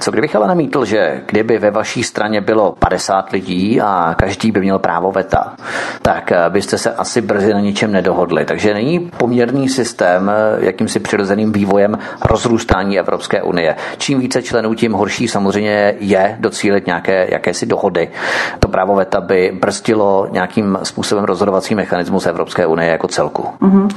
[0.00, 4.60] Co kdybych ale namítl, že kdyby ve vaší straně bylo 50 lidí a každý by
[4.60, 5.54] měl právo veta,
[6.02, 8.44] tak eh, byste se asi brzy na ničem nedohodli.
[8.44, 13.76] Takže není poměrný systém eh, jakýmsi přirozeným vývojem rozrůstání Evropské unie.
[13.98, 18.08] Čím více členů, tím horší samozřejmě je docílit nějaké jakési dohody.
[18.58, 23.46] To právo veta by brzdilo nějakým způsobem rozhodovací mechanismus Evropské unie jako celku.
[23.62, 23.88] Uh-huh.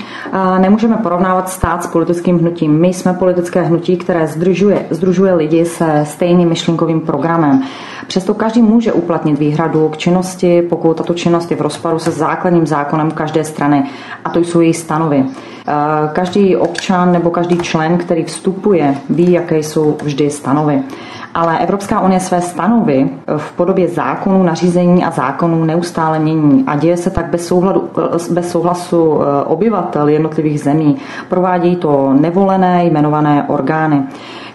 [0.60, 2.80] Nemůžeme porovnávat stát s politickým hnutím.
[2.80, 7.64] My jsme politické hnutí, které združuje, združuje lidi se stejným myšlenkovým programem.
[8.08, 12.68] Přesto každý může uplatnit výhradu k činnosti, pokud tato činnost je v rozparu se základním
[12.68, 13.90] zákonem každé strany,
[14.26, 15.26] a to jsou její stanovy.
[15.68, 15.74] Eh,
[16.14, 20.84] každý občan nebo každý člen, který vstupuje, ví, jaké jsou vždy stanovy.
[21.34, 26.98] Ale Evropská unie své stanovy v podobě zákonů, nařízení a zákonů neustále mění a děje
[26.98, 27.90] se tak bez, souhladu,
[28.32, 30.98] bez souhlasu eh, obyvatel jednotlivých zemí.
[31.30, 34.04] Provádějí to nevolené jmenované orgány.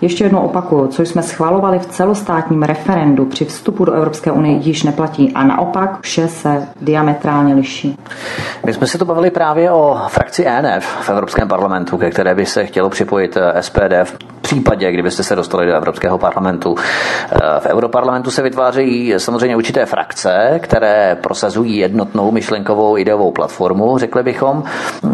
[0.01, 4.83] Ještě jednou opakuju, co jsme schvalovali v celostátním referendu při vstupu do Evropské unie již
[4.83, 7.99] neplatí a naopak vše se diametrálně liší.
[8.67, 12.47] My jsme se to bavili právě o frakci ENF v Evropském parlamentu, ke které by
[12.47, 16.77] se chtělo připojit eh, SPD v případě, kdybyste se dostali do Evropského parlamentu.
[17.33, 24.23] Eh, v Europarlamentu se vytvářejí samozřejmě určité frakce, které prosazují jednotnou myšlenkovou ideovou platformu, řekli
[24.23, 24.65] bychom.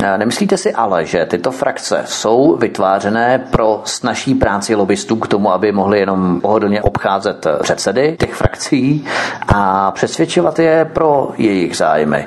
[0.05, 5.53] Eh, nemyslíte si ale, že tyto frakce jsou vytvářené pro snažší práci lobbystů k tomu,
[5.53, 9.07] aby mohli jenom pohodlně obcházet předsedy těch frakcí
[9.55, 12.27] a přesvědčovat je pro jejich zájmy.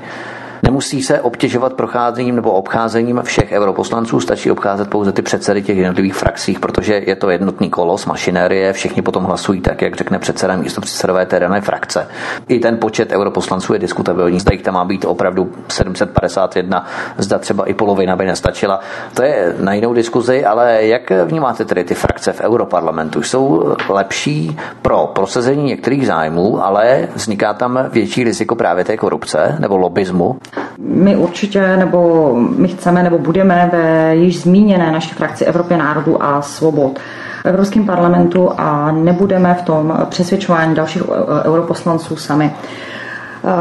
[0.64, 6.16] Nemusí se obtěžovat procházením nebo obcházením všech europoslanců, stačí obcházet pouze ty předsedy těch jednotlivých
[6.16, 10.82] frakcích, protože je to jednotný kolos, mašinérie, všichni potom hlasují tak, jak řekne předseda místo
[10.82, 12.08] předsedové té dané frakce.
[12.48, 16.86] I ten počet europoslanců je diskutabilní, zda jich tam má být opravdu 751,
[17.18, 18.80] zda třeba i polovina by nestačila.
[19.14, 23.24] To je na jinou diskuzi, ale jak vnímáte tedy ty frakce v europarlamentu?
[23.24, 29.78] Jsou lepší pro prosazení některých zájmů, ale vzniká tam větší riziko právě té korupce nebo
[29.78, 30.40] lobismu?
[30.80, 36.42] My určitě, nebo my chceme, nebo budeme ve již zmíněné naší frakci Evropě národů a
[36.42, 37.00] svobod
[37.44, 41.04] v Evropském parlamentu a nebudeme v tom přesvědčování dalších
[41.46, 42.52] europoslanců sami.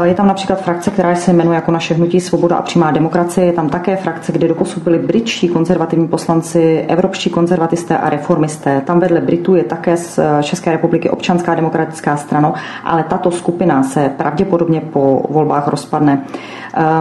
[0.03, 3.47] Je tam například frakce, která se jmenuje jako naše hnutí Svoboda a přímá demokracie.
[3.47, 8.81] Je tam také frakce, kde doposud byli britští konzervativní poslanci, evropští konzervatisté a reformisté.
[8.81, 14.11] Tam vedle Britů je také z České republiky občanská demokratická strana, ale tato skupina se
[14.17, 16.21] pravděpodobně po volbách rozpadne.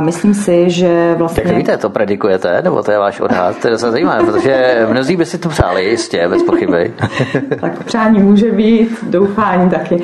[0.00, 1.42] Myslím si, že vlastně...
[1.46, 3.56] Jak víte, to predikujete, nebo to je váš odhad?
[3.62, 6.94] To je zase zajímavé, protože mnozí by si to přáli, jistě, bez pochyby.
[7.60, 10.02] tak přání může být, doufání taky.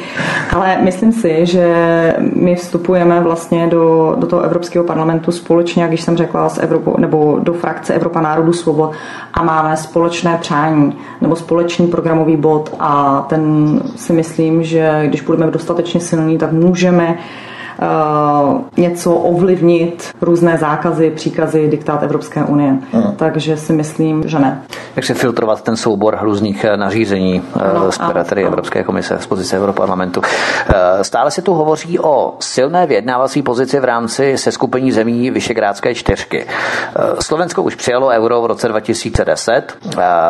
[0.56, 1.74] Ale myslím si, že
[2.36, 6.94] my vstupujeme vlastně do, do toho Evropského parlamentu společně, jak již jsem řekla, s Evropou,
[6.98, 8.92] nebo do frakce Evropa národů svobod
[9.34, 13.42] a máme společné přání nebo společný programový bod a ten
[13.96, 17.51] si myslím, že když budeme dostatečně silní, tak můžeme Uh,
[18.76, 22.76] něco ovlivnit, různé zákazy, příkazy, diktát Evropské unie.
[22.92, 23.14] Aha.
[23.16, 24.62] Takže si myslím, že ne.
[24.96, 27.42] Jak se filtrovat ten soubor různých eh, nařízení
[27.74, 30.22] no, z tedy Evropské komise z pozice Europarlamentu.
[30.24, 36.46] Eh, stále se tu hovoří o silné vyjednávací pozici v rámci seskupení zemí Vyšegrádské čtyřky.
[37.20, 39.62] Slovensko už přijalo euro v roce 2010.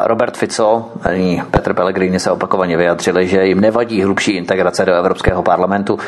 [0.04, 5.42] Robert Fico ani Petr Pellegrini se opakovaně vyjadřili, že jim nevadí hlubší integrace do Evropského
[5.42, 5.98] parlamentu,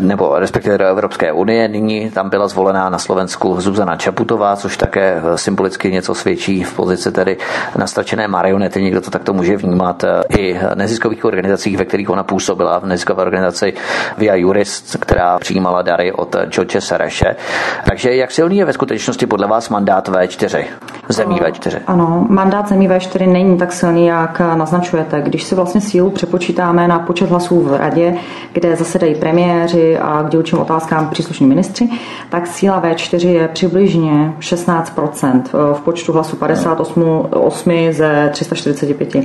[0.00, 1.68] nebo respektive do Evropské unie.
[1.68, 7.12] Nyní tam byla zvolená na Slovensku Zuzana Čaputová, což také symbolicky něco svědčí v pozici
[7.12, 7.36] tedy
[7.76, 8.82] nastračené marionety.
[8.82, 10.04] Někdo to takto může vnímat
[10.38, 13.72] i neziskových organizacích, ve kterých ona působila, v neziskové organizaci
[14.18, 17.36] Via Juris, která přijímala dary od George Sereše.
[17.84, 20.64] Takže jak silný je ve skutečnosti podle vás mandát V4?
[21.08, 21.78] Zemí V4?
[21.86, 25.20] Ano, mandát zemí V4 není tak silný, jak naznačujete.
[25.20, 28.14] Když si vlastně sílu přepočítáme na počet hlasů v radě,
[28.52, 31.88] kde zasedají premiéři a kde určím otázkám příslušní ministři,
[32.28, 39.16] tak síla V4 je přibližně 16% v počtu hlasů 58 8 ze 345.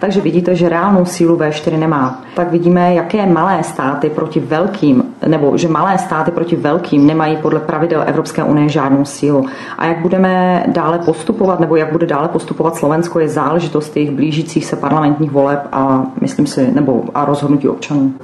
[0.00, 2.22] Takže vidíte, že reálnou sílu V4 nemá.
[2.34, 7.60] Tak vidíme, jaké malé státy proti velkým, nebo že malé státy proti velkým nemají podle
[7.60, 9.46] pravidel Evropské unie žádnou sílu.
[9.78, 14.64] A jak budeme dále postupovat, nebo jak bude dále postupovat Slovensko, je záležitost jejich blížících
[14.64, 18.14] se parlamentních voleb a myslím si, nebo a rozhodnutí občanů.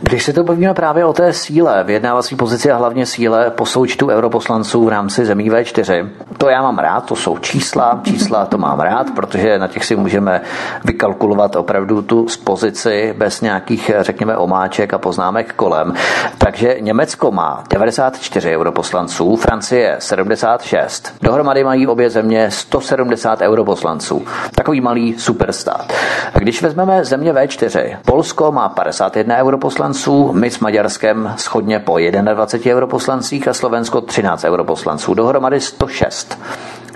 [0.00, 4.08] Když se to bavíme právě o té síle, vyjednávací pozici a hlavně síle po součtu
[4.08, 6.08] europoslanců v rámci zemí V4,
[6.38, 9.96] to já mám rád, to jsou čísla, čísla to mám rád, protože na těch si
[9.96, 10.40] můžeme
[10.84, 15.94] vykalkulovat opravdu tu pozici bez nějakých, řekněme, omáček a poznámek kolem.
[16.38, 21.12] Takže Německo má 94 europoslanců, Francie 76.
[21.22, 24.24] Dohromady mají obě země 170 europoslanců.
[24.54, 25.92] Takový malý superstát.
[26.34, 31.34] A když vezmeme země V4, Polsko má 51 europoslanců, my s Maďarskem
[31.66, 35.14] schodně po 21 europoslancích a Slovensko 13 europoslanců.
[35.14, 36.38] Dohromady 106.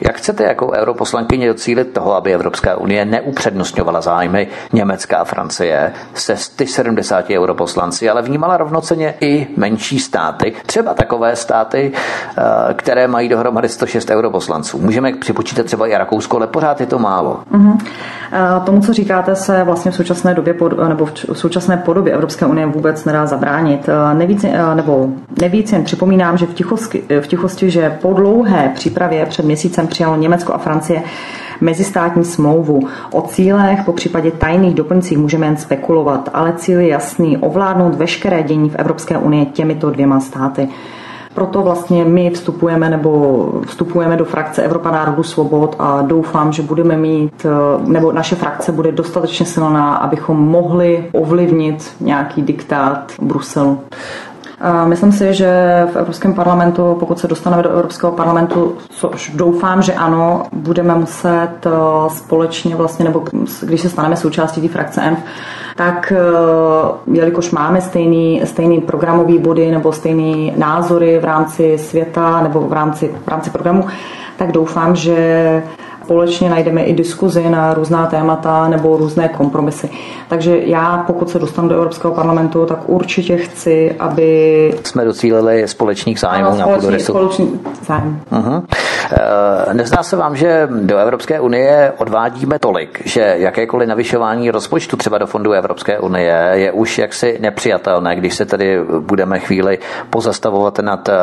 [0.00, 6.36] Jak chcete jako europoslankyně docílit toho, aby Evropská unie neupřednostňovala zájmy Německa a Francie se
[6.66, 13.68] 70 europoslanci, ale vnímala rovnoceně i menší státy, třeba takové státy, eh, které mají dohromady
[13.68, 14.78] 106 europoslanců.
[14.78, 17.40] Můžeme připočítat třeba i Rakousko, ale pořád je to málo.
[17.52, 17.78] Uh-huh.
[18.64, 20.54] Tomu, co říkáte, se vlastně v současné době
[20.88, 23.88] nebo v současné podobě Evropské unie vůbec nedá zabránit.
[23.88, 25.08] Eh, nevíc, nebo
[25.40, 30.16] nevíc jen připomínám, že v tichosti, v tichosti, že po dlouhé přípravě před měsícem přijalo
[30.16, 31.02] Německo a Francie
[31.60, 32.88] mezistátní smlouvu.
[33.12, 38.42] O cílech, po případě tajných doplňcích můžeme jen spekulovat, ale cíl je jasný, ovládnout veškeré
[38.42, 40.68] dění v Evropské unii těmito dvěma státy.
[41.34, 46.96] Proto vlastně my vstupujeme nebo vstupujeme do frakce Evropa národů svobod a doufám, že budeme
[46.96, 47.46] mít,
[47.86, 53.80] nebo naše frakce bude dostatečně silná, abychom mohli ovlivnit nějaký diktát Bruselu.
[54.84, 55.50] Myslím si, že
[55.92, 61.50] v Evropském parlamentu, pokud se dostaneme do Evropského parlamentu, což doufám, že ano, budeme muset
[61.66, 61.70] eh,
[62.08, 63.24] společně vlastně, nebo
[63.62, 65.18] když se staneme součástí té frakce ENF,
[65.76, 66.20] tak eh,
[67.12, 73.10] jelikož máme stejný, stejný programový body nebo stejný názory v rámci světa nebo v rámci,
[73.24, 73.86] v rámci programu,
[74.36, 75.62] tak doufám, že
[76.10, 79.90] společně najdeme i diskuzi na různá témata nebo různé kompromisy.
[80.28, 84.74] Takže já, pokud se dostanu do Evropského parlamentu, tak určitě chci, aby...
[84.84, 87.12] Jsme docílili společných zájmů na půdorysu.
[87.12, 88.20] Společný zájem.
[88.32, 88.62] Uh-huh.
[89.72, 95.26] Nezná se vám, že do Evropské unie odvádíme tolik, že jakékoliv navyšování rozpočtu třeba do
[95.26, 99.78] fondu Evropské unie je už jaksi nepřijatelné, když se tedy budeme chvíli
[100.10, 101.14] pozastavovat nad eh,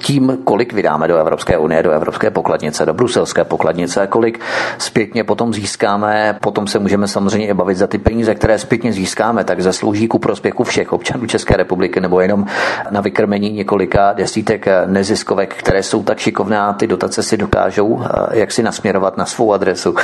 [0.00, 4.35] tím, kolik vydáme do Evropské unie, do Evropské pokladnice, do bruselské pokladnice, kolik
[4.78, 9.44] zpětně potom získáme, potom se můžeme samozřejmě i bavit za ty peníze, které zpětně získáme,
[9.44, 12.46] tak zaslouží ku prospěchu všech občanů České republiky nebo jenom
[12.90, 18.38] na vykrmení několika desítek neziskovek, které jsou tak šikovné a ty dotace si dokážou eh,
[18.38, 19.94] jak si nasměrovat na svou adresu.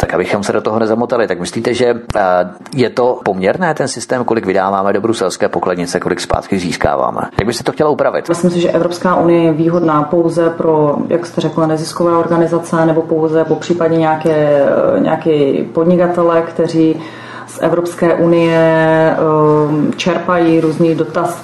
[0.00, 1.86] Tak abychom se do toho nezamotali, tak myslíte, že
[2.16, 2.20] eh,
[2.74, 7.20] je to poměrné ten systém, kolik vydáváme do bruselské pokladnice, kolik zpátky získáváme?
[7.38, 8.28] Jak byste to chtěla upravit?
[8.28, 13.02] Myslím si, že Evropská unie je výhodná pouze pro, jak jste řekla, neziskové organizace nebo
[13.02, 14.66] pouze po případě nějaké,
[14.96, 16.96] eh, nějaké podnikatele, kteří
[17.60, 19.16] Evropské unie
[19.68, 20.94] ehm, čerpají různé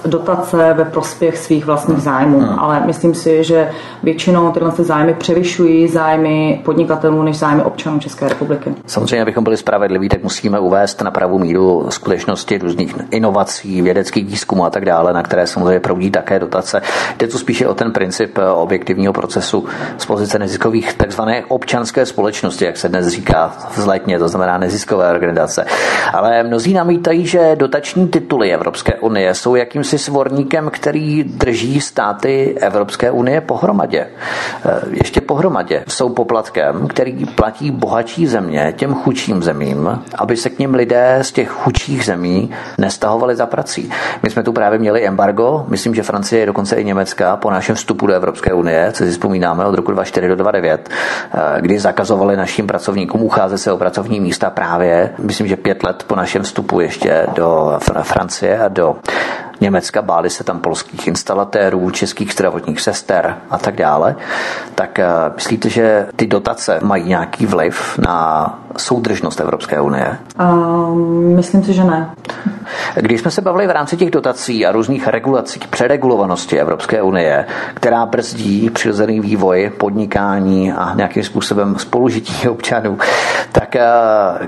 [0.05, 2.41] dotace ve prospěch svých vlastních zájmů.
[2.41, 2.59] Hmm.
[2.59, 3.71] Ale myslím si, že
[4.03, 8.75] většinou tyhle zájmy převyšují zájmy podnikatelů než zájmy občanů České republiky.
[8.87, 14.65] Samozřejmě, abychom byli spravedliví, tak musíme uvést na pravou míru skutečnosti různých inovací, vědeckých výzkumů
[14.65, 16.83] a tak dále, na které samozřejmě proudí také dotace.
[17.19, 19.65] Jde tu spíše o ten princip eh, objektivního procesu
[19.99, 25.67] z pozice neziskových takzvané občanské společnosti, jak se dnes říká vzletně, to znamená neziskové organizace.
[26.13, 33.11] Ale mnozí namítají, že dotační tituly Evropské unie jsou jakýmsi svorníkem, který drží státy Evropské
[33.11, 33.99] unie pohromadě.
[34.01, 34.09] E,
[34.91, 40.75] ještě pohromadě jsou poplatkem, který platí bohatší země těm chudším zemím, aby se k ním
[40.75, 43.91] lidé z těch chudších zemí nestahovali za prací.
[44.23, 47.77] My jsme tu právě měli embargo, myslím, že Francie je dokonce i Německa po našem
[47.77, 52.37] vstupu do Evropské unie, co si vzpomínáme od roku 2004 do 2009, e, kdy zakazovali
[52.37, 56.81] našim pracovníkům ucházet se o pracovní místa právě, myslím, že pět let po našem vstupu
[56.81, 58.97] ještě do Francie a do
[59.61, 64.17] Německa, báli se tam polských instalatérů, českých zdravotních sester a tak dále,
[64.75, 70.19] tak eh, myslíte, že ty dotace mají nějaký vliv na soudržnost Evropské unie?
[70.41, 72.11] Um, myslím si, že ne.
[72.95, 78.07] Když jsme se bavili v rámci těch dotací a různých regulací, přeregulovanosti Evropské unie, která
[78.07, 82.99] brzdí přirozený vývoj, podnikání a nějakým způsobem spolužití občanů,
[83.53, 83.85] tak eh,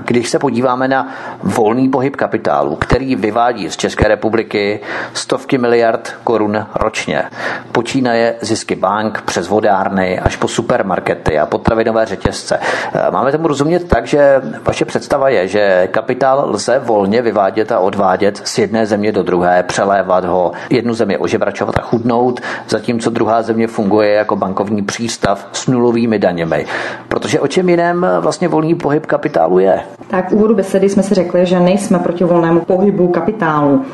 [0.05, 1.07] když se podíváme na
[1.43, 4.79] volný pohyb kapitálu, který vyvádí z České republiky
[5.13, 7.23] stovky miliard korun ročně.
[7.71, 12.59] Počínaje zisky bank přes vodárny až po supermarkety a potravinové řetězce.
[12.93, 14.18] Eh, máme tomu rozumět tak, že
[14.63, 19.63] vaše představa je, že kapitál lze volně vyvádět a odvádět z jedné země do druhé,
[19.63, 22.39] přelévat ho, jednu zemi ožebračovat a chudnout,
[22.69, 26.65] zatímco druhá země funguje jako bankovní přístav s nulovými daněmi.
[27.07, 29.79] Protože o čem jiném vlastně volný pohyb kapitálu je?
[30.07, 33.85] Tak v úvodu besedy jsme si řekli, že nejsme proti volnému pohybu kapitálu.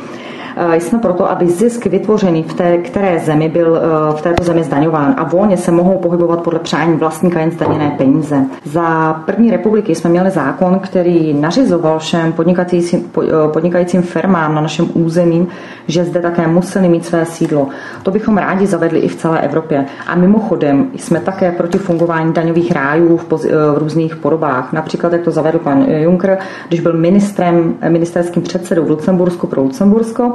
[0.57, 4.63] Eh, jsme proto, aby zisk vytvořený v té které zemi byl eh, v této zemi
[4.63, 8.45] zdaňován a volně se mohou pohybovat podle přání vlastníka jen zdaněné peníze.
[8.63, 14.89] Za první republiky jsme měli zákon, který nařizoval všem podnikajícím, eh, podnikajícím firmám na našem
[14.93, 15.47] území,
[15.87, 17.67] že zde také museli mít své sídlo.
[18.03, 19.85] To bychom rádi zavedli i v celé Evropě.
[20.07, 24.73] A mimochodem jsme také proti fungování daňových rájů v, poz, v různých podobách.
[24.73, 26.37] Například, jak to zavedl pan Juncker,
[26.67, 30.33] když byl ministrem, ministerským předsedou v Lucembursku pro Lucembursko,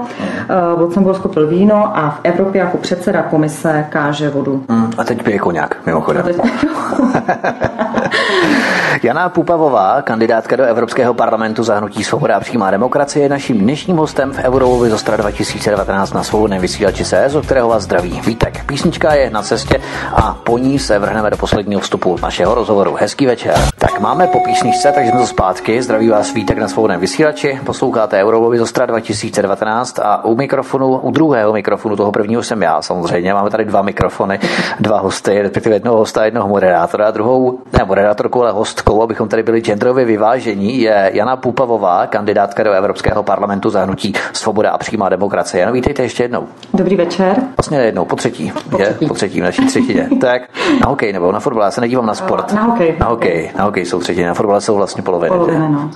[0.76, 4.64] v Lucembursku pil víno a v Evropě jako předseda komise káže vodu.
[4.68, 6.22] Hmm, a teď pije koněk, mimochodem.
[6.22, 6.36] Teď...
[9.02, 13.96] Jana Pupavová, kandidátka do Evropského parlamentu za hnutí Svoboda a přímá demokracie, je naším dnešním
[13.96, 18.64] hostem v Eurovovi Zostra 2019 na svobodném vysílači CS, o kterého vás zdraví Vítek.
[18.64, 19.80] Písnička je na cestě
[20.12, 22.94] a po ní se vrhneme do posledního vstupu našeho rozhovoru.
[23.00, 23.54] Hezký večer.
[23.78, 25.82] Tak máme po písničce, takže jsme to zpátky.
[25.82, 27.60] Zdraví vás Vítek na svobodném vysílači.
[27.64, 33.34] Posloucháte Eurovovi Zostra 2019 a u mikrofonu, u druhého mikrofonu, toho prvního jsem já samozřejmě.
[33.34, 34.38] Máme tady dva mikrofony,
[34.80, 38.52] dva hosty, respektive jednoho hosta, jednoho moderátora druhou, ne moderátorku, ale
[38.90, 44.12] hostkou, abychom tady byli genderově vyvážení, je Jana Pupavová, kandidátka do Evropského parlamentu za hnutí
[44.32, 45.60] Svoboda a přímá demokracie.
[45.60, 46.48] Jana, vítejte ještě jednou.
[46.74, 47.36] Dobrý večer.
[47.56, 48.52] Vlastně jednou, po třetí.
[48.70, 50.08] Po třetí, je, po třetí v naší třetině.
[50.20, 50.42] tak
[50.80, 52.52] na hokej nebo na fotbal, já se nedívám na sport.
[52.52, 52.94] Na hokej.
[53.00, 55.36] Na hokej, na hokej jsou třetí, na fotbal jsou vlastně poloviny.
[55.36, 55.90] Poloviny, no.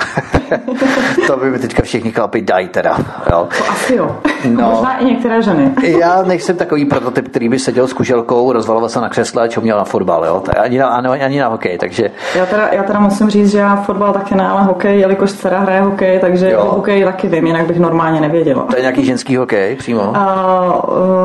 [1.27, 2.99] to by mi teďka všichni chlapi dají teda.
[3.33, 3.49] Jo.
[3.59, 4.17] To asi jo.
[4.45, 5.71] No, Možná i některé ženy.
[5.83, 9.77] já nejsem takový prototyp, který by seděl s kuželkou, rozvaloval se na křesle a čuměl
[9.77, 10.43] na fotbal, jo?
[10.59, 12.11] Ani na, ani, ani na hokej, takže...
[12.35, 15.61] Já teda, já teda musím říct, že já fotbal taky ne, ale hokej, jelikož dcera
[15.61, 16.65] hraje hokej, takže jo.
[16.71, 18.63] hokej taky vím, jinak bych normálně nevěděla.
[18.71, 20.03] To je nějaký ženský hokej přímo?
[20.03, 20.07] Uh,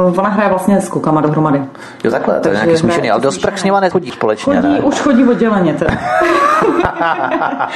[0.09, 1.61] uh, ona hraje vlastně s klukama dohromady.
[2.03, 4.79] Jo, takhle, to je nějaký smíšený, ale do sprch s nima nechodí společně, chodí, ne?
[4.79, 5.91] Už chodí odděleně teda.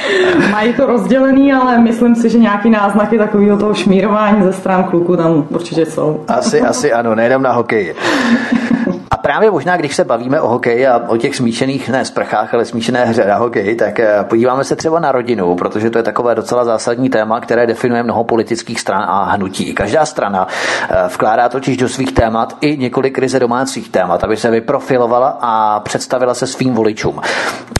[0.50, 5.16] Mají to rozdělený, ale myslím si, že nějaký náznaky takového toho šmírování ze stran kluků
[5.16, 6.20] tam určitě jsou.
[6.28, 7.94] Asi, asi ano, nejdem na hokej.
[9.34, 13.04] Právě možná, když se bavíme o hokeji a o těch smíšených, ne sprchách, ale smíšené
[13.04, 16.64] hře na hokej, tak eh, podíváme se třeba na rodinu, protože to je takové docela
[16.64, 19.74] zásadní téma, které definuje mnoho politických stran a hnutí.
[19.74, 20.48] Každá strana
[20.90, 25.80] eh, vkládá totiž do svých témat i několik krize domácích témat, aby se vyprofilovala a
[25.80, 27.20] představila se svým voličům.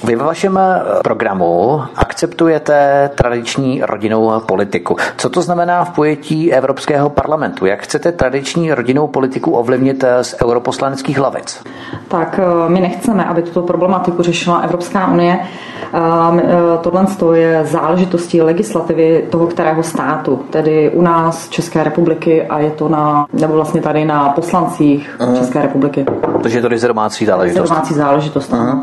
[0.04, 4.96] Vy ve vašem eh, programu akceptujete tradiční rodinnou politiku.
[5.16, 7.66] Co to znamená v pojetí Evropského parlamentu?
[7.66, 11.62] Jak chcete tradiční rodinnou politiku ovlivnit z europoslaneckých lavic?
[12.08, 15.38] Tak eh, my nechceme, aby tuto problematiku řešila Evropská unie.
[15.38, 15.98] Eh,
[16.38, 22.70] eh, tohle je záležitostí legislativy toho kterého státu, tedy u nás České republiky a je
[22.70, 25.38] to na, nebo vlastně tady na poslancích uh-huh.
[25.38, 26.06] České republiky.
[26.42, 27.68] Takže je to domácí záležitost.
[27.68, 28.80] Domácí záležitost, uh-huh.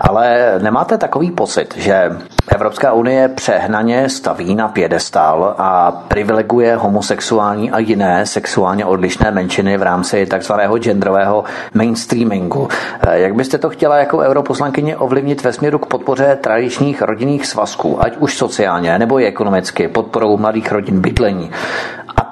[0.00, 2.10] Ale nemáte takový pocit, že
[2.48, 9.82] Evropská unie přehnaně staví na pědestál a privileguje homosexuální a jiné sexuálně odlišné menšiny v
[9.82, 12.68] rámci takzvaného genderového mainstreamingu.
[13.12, 18.16] Jak byste to chtěla jako europoslankyně ovlivnit ve směru k podpoře tradičních rodinných svazků, ať
[18.16, 21.50] už sociálně nebo i ekonomicky, podporou mladých rodin, bydlení?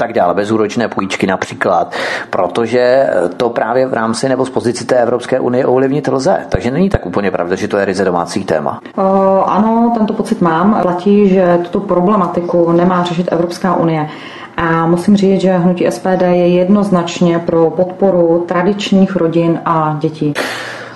[0.03, 1.95] Tak dále, bezúročné půjčky například,
[2.31, 6.39] protože to právě v rámci nebo z pozici té Evropské unie ovlivnit lze.
[6.49, 8.81] Takže není tak úplně pravda, že to je ryze domácí téma.
[8.99, 9.05] Uh,
[9.47, 10.79] ano, tento pocit mám.
[10.83, 14.09] Platí, že tuto problematiku nemá řešit Evropská unie.
[14.57, 20.35] A musím říct, že hnutí SPD je jednoznačně pro podporu tradičních rodin a dětí.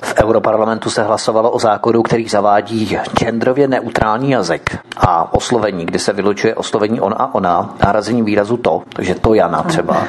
[0.02, 6.12] V Europarlamentu se hlasovalo o zákonu, který zavádí genderově neutrální jazyk a oslovení, kdy se
[6.12, 10.02] vylučuje oslovení on a ona, nahrazení výrazu to, takže to Jana třeba.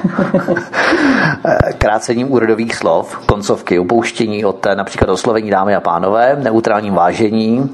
[1.77, 7.69] Krácením úrodových slov, koncovky, upouštění od například oslovení dámy a pánové, neutrálním vážení.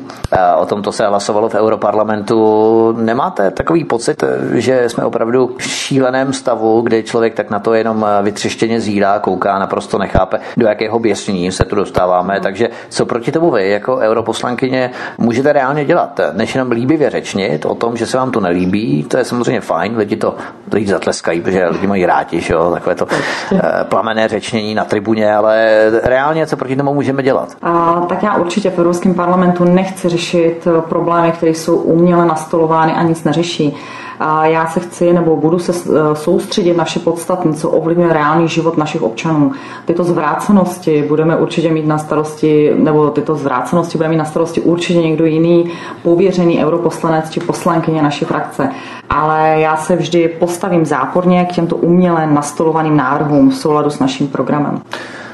[0.57, 2.95] O tomto se hlasovalo v Europarlamentu.
[2.97, 8.05] Nemáte takový pocit, že jsme opravdu v šíleném stavu, kde člověk tak na to jenom
[8.22, 12.39] vytřeštěně zírá, kouká, naprosto nechápe, do jakého běsní se tu dostává dostáváme.
[12.39, 16.20] Takže co proti tomu vy jako europoslankyně můžete reálně dělat?
[16.34, 19.97] Než jenom líbivě řečnit o tom, že se vám to nelíbí, to je samozřejmě fajn,
[19.97, 20.36] lidi to
[20.72, 25.36] lidi zatleskají, protože lidi mají rádi, že jo, takové to eh, plamené řečnění na tribuně,
[25.36, 27.55] ale reálně co proti tomu můžeme dělat?
[27.61, 33.03] A, tak já určitě v Evropském parlamentu nechci řešit problémy, které jsou uměle nastolovány a
[33.03, 33.78] nic neřeší.
[34.20, 38.47] A já se chci nebo budu se eh, soustředit na vše podstatné, co ovlivňuje reálný
[38.47, 39.51] život našich občanů.
[39.86, 44.99] Tyto zvrácenosti budeme určitě mít na starosti, nebo tyto zvrácenosti bude mít na starosti určitě
[44.99, 45.72] někdo jiný
[46.03, 48.70] pověřený europoslanec či poslankyně naší frakce.
[49.09, 54.28] Ale já se vždy postavím záporně k těmto uměle nastolovaným návrhům v souladu s naším
[54.28, 54.82] programem.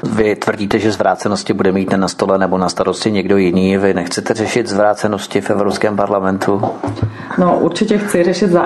[0.02, 3.76] Vy tvrdíte, že zvrácenosti bude mít na stole nebo na starosti někdo jiný.
[3.76, 6.62] Vy nechcete řešit zvrácenosti v Evropském parlamentu?
[7.38, 8.60] No, určitě chci řešit uh,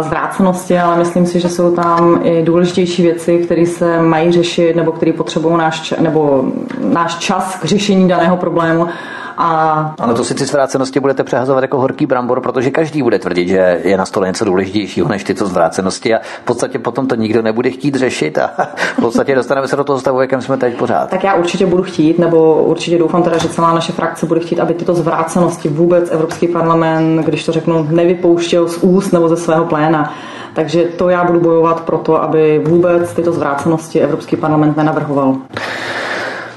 [0.00, 4.92] zvrácenosti, ale myslím si, že jsou tam i důležitější věci, které se mají řešit nebo
[4.92, 6.44] které potřebují náš, nebo
[6.84, 8.88] náš čas k řešení daného problému
[9.36, 9.94] a...
[10.00, 13.80] Ano, to si ty zvrácenosti budete přehazovat jako horký brambor, protože každý bude tvrdit, že
[13.84, 17.70] je na stole něco důležitějšího než tyto zvrácenosti a v podstatě potom to nikdo nebude
[17.70, 18.50] chtít řešit a
[18.96, 21.10] v podstatě dostaneme se do toho stavu, jakém jsme teď pořád.
[21.10, 24.60] Tak já určitě budu chtít, nebo určitě doufám teda, že celá naše frakce bude chtít,
[24.60, 29.64] aby tyto zvrácenosti vůbec Evropský parlament, když to řeknu, nevypouštěl z úst nebo ze svého
[29.64, 30.14] pléna.
[30.54, 35.36] Takže to já budu bojovat pro to, aby vůbec tyto zvrácenosti Evropský parlament nenavrhoval.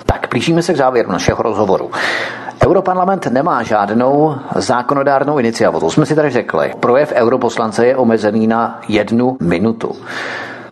[0.05, 1.89] Tak, blížíme se k závěru našeho rozhovoru.
[2.65, 6.73] Europarlament nemá žádnou zákonodárnou iniciativu, to jsme si tady řekli.
[6.79, 9.91] Projev europoslance je omezený na jednu minutu.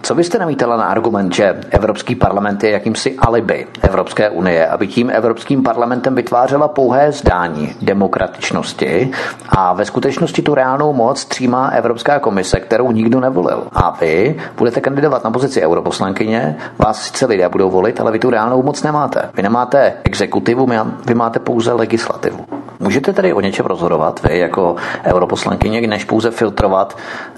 [0.05, 5.09] Co byste namítala na argument, že Evropský parlament je jakýmsi alibi Evropské unie, aby tím
[5.09, 9.11] Evropským parlamentem vytvářela pouhé zdání demokratičnosti
[9.49, 13.63] a ve skutečnosti tu reálnou moc třímá Evropská komise, kterou nikdo nevolil.
[13.71, 18.29] A vy budete kandidovat na pozici europoslankyně, vás sice lidé budou volit, ale vy tu
[18.29, 19.29] reálnou moc nemáte.
[19.33, 20.67] Vy nemáte exekutivu,
[21.05, 22.45] vy máte pouze legislativu.
[22.79, 26.97] Můžete tedy o něčem rozhodovat, vy jako europoslankyně, než pouze filtrovat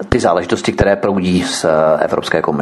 [0.10, 1.66] ty záležitosti, které proudí z
[2.00, 2.55] Evropské komise?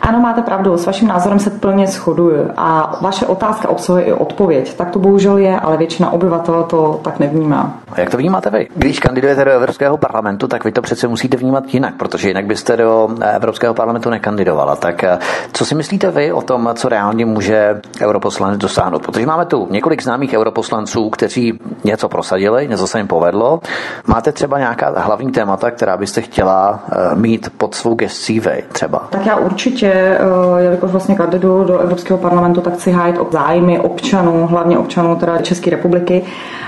[0.00, 2.50] Ano, máte pravdu, s vaším názorem se plně shoduju.
[2.56, 4.74] A vaše otázka obsahuje i odpověď.
[4.74, 7.78] Tak to bohužel je, ale většina obyvatel to tak nevnímá.
[7.92, 8.68] A jak to vnímáte vy?
[8.76, 12.76] Když kandidujete do Evropského parlamentu, tak vy to přece musíte vnímat jinak, protože jinak byste
[12.76, 14.76] do Evropského parlamentu nekandidovala.
[14.76, 15.18] Tak eh,
[15.52, 19.02] co si myslíte vy o tom, co reálně může europoslanec dosáhnout?
[19.06, 23.60] Protože máme tu několik známých europoslanců, kteří něco prosadili, něco se jim povedlo.
[24.06, 28.98] Máte třeba nějaká hlavní témata, která byste chtěla eh, mít pod svou gescí vy třeba?
[29.10, 33.80] Tak já určitě, eh, jelikož vlastně kandiduju do Evropského parlamentu, tak chci hájit o zájmy
[33.80, 36.22] občanů, hlavně občanů teda České republiky.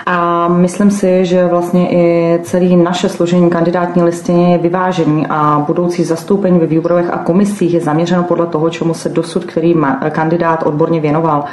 [0.06, 6.04] A myslím si, že vlastně i celý naše složení kandidátní listiny je vyvážený a budoucí
[6.04, 9.74] zastoupení ve výborových a komisích je zaměřeno podle toho, čemu se dosud který
[10.10, 11.44] kandidát odborně věnoval.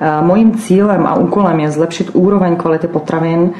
[0.00, 3.50] Eh, mojím cílem a úkolem je zlepšit úroveň kvality potravin,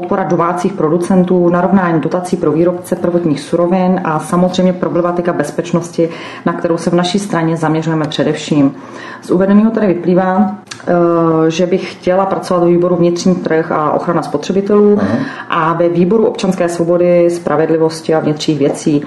[0.00, 6.08] podpora domácích producentů, narovnání dotací pro výrobce prvotních surovin a samozřejmě problematika bezpečnosti,
[6.46, 8.74] na kterou se v naší straně zaměřujeme především.
[9.22, 10.54] Z uvedeného tady vyplývá,
[10.88, 15.00] eh, že bych chtěla pracovat ve výboru vnitřní trh a ochrana spotřebitelů
[15.48, 19.04] a ve výboru občanské svobody, spravedlivosti a vnitřních věcí.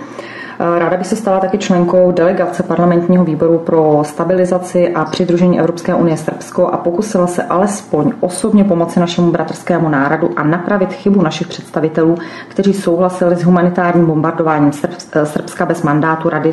[0.61, 5.95] Eh, ráda bych se stala taky členkou delegace parlamentního výboru pro stabilizaci a přidružení Evropské
[5.95, 11.47] unie Srbsko a pokusila se alespoň osobně pomoci našemu bratrskému národu a napravit chybu našich
[11.47, 14.71] představitelů, kteří souhlasili s humanitárním bombardováním
[15.13, 16.51] eh, Srbska bez mandátu Rady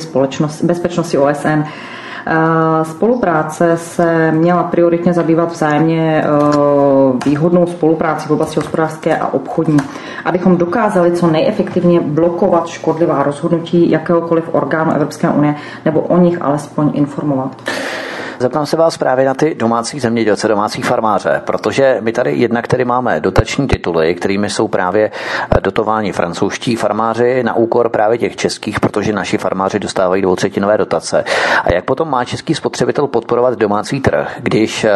[0.62, 1.62] bezpečnosti OSN
[2.82, 6.28] spolupráce se měla prioritně zabývat vzájemně eh,
[7.28, 9.76] výhodnou spolupráci v oblasti hospodářské a obchodní,
[10.24, 15.54] abychom dokázali co nejefektivně blokovat škodlivá rozhodnutí jakéhokoliv orgánu Evropské unie
[15.84, 17.62] nebo o nich alespoň informovat.
[18.38, 22.84] Zeptám se vás právě na ty domácí zemědělce, domácí farmáře, protože my tady jednak tady
[22.84, 25.10] máme dotační tituly, kterými jsou právě
[25.62, 31.24] dotováni francouzští farmáři na úkor právě těch českých, protože naši farmáři dostávají dvoutřetinové dotace.
[31.64, 34.92] A jak potom má český spotřebitel podporovat domácí trh, když eh,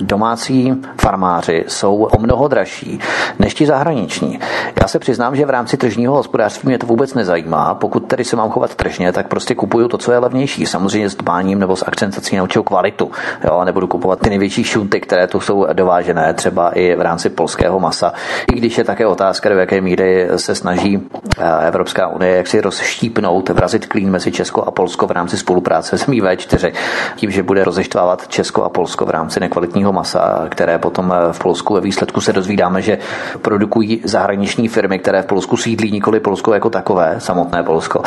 [0.00, 3.00] domácí farmáři jsou o mnoho dražší
[3.38, 4.38] než ti zahraniční?
[4.82, 7.74] Já se přiznám, že v rámci tržního hospodářství mě to vůbec nezajímá.
[7.74, 10.66] Pokud tedy se mám chovat tržně, tak prostě kupuju to, co je levnější.
[10.66, 13.10] Samozřejmě s dbáním nebo s akcentací na určitou kvalitu.
[13.44, 17.80] Jo, nebudu kupovat ty největší šunty, které tu jsou dovážené, třeba i v rámci polského
[17.80, 18.12] masa.
[18.52, 21.08] I když je také otázka, do jaké míry se snaží
[21.38, 25.96] eh, Evropská unie jak si rozštípnout, vrazit klín mezi Česko a Polsko v rámci spolupráce
[25.96, 26.72] zemí V4,
[27.16, 31.38] tím, že bude rozeštvávat Česko a Polsko v rámci nekvalitního masa, které potom eh, v
[31.38, 32.98] Polsku ve výsledku se dozvídáme, že
[33.42, 38.02] produkují zahraniční firmy, které v Polsku sídlí, nikoli Polsko jako takové, samotné Polsko.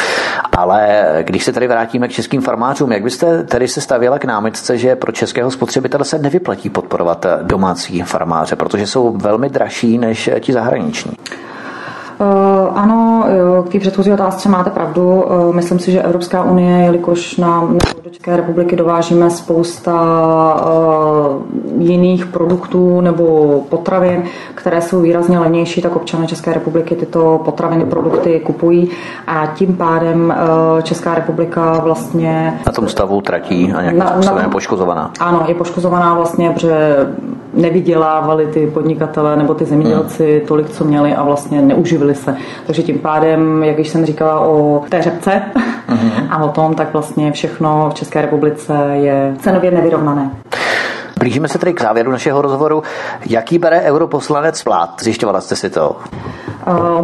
[0.57, 4.60] Ale když se tady vrátíme k českým farmářům, jak byste tedy se stavěla k námitce
[4.61, 10.29] otázce, že pro českého spotřebitele se nevyplatí podporovat domácí farmáře, protože jsou velmi dražší než
[10.39, 11.11] ti zahraniční.
[12.21, 13.25] Eh, ano,
[13.67, 15.23] k té předchozí otázce máte pravdu.
[15.25, 19.95] Eh, myslím si, že Evropská unie, jelikož nám do České republiky dovážíme spousta
[20.59, 24.23] eh, jiných produktů nebo potravin,
[24.55, 28.89] které jsou výrazně levnější, tak občané České republiky tyto potraviny, produkty kupují
[29.27, 30.33] a tím pádem
[30.83, 32.59] Česká republika vlastně...
[32.65, 35.11] Na tom stavu tratí a nějakým způsobem je poškozovaná.
[35.19, 36.95] Ano, je poškozovaná vlastně, protože
[37.53, 40.47] nevydělávali ty podnikatele nebo ty zemědělci hmm.
[40.47, 42.35] tolik, co měli a vlastně neuživili se.
[42.65, 45.41] Takže tím pádem, jak již jsem říkala o té řepce
[45.87, 46.11] hmm.
[46.29, 50.31] a o tom, tak vlastně všechno v České republice je cenově nevyrovnané.
[51.19, 52.83] Blížíme se tedy k závěru našeho rozhovoru.
[53.29, 54.89] Jaký bere europoslanec vlád?
[55.03, 55.95] Zjišťovala jste si to?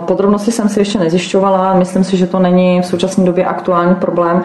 [0.05, 1.73] Podrobnosti jsem si ještě nezjišťovala.
[1.73, 4.43] Myslím si, že to není v současné době aktuální problém.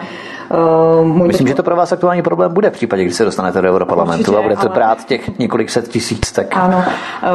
[0.51, 3.67] Uh, Myslím, že to pro vás aktuální problém bude v případě, když se dostanete do
[3.69, 4.69] Europarlamentu určitě, a budete ale...
[4.69, 6.31] brát těch několik set tisíc.
[6.31, 6.47] Tak...
[6.51, 6.83] Ano,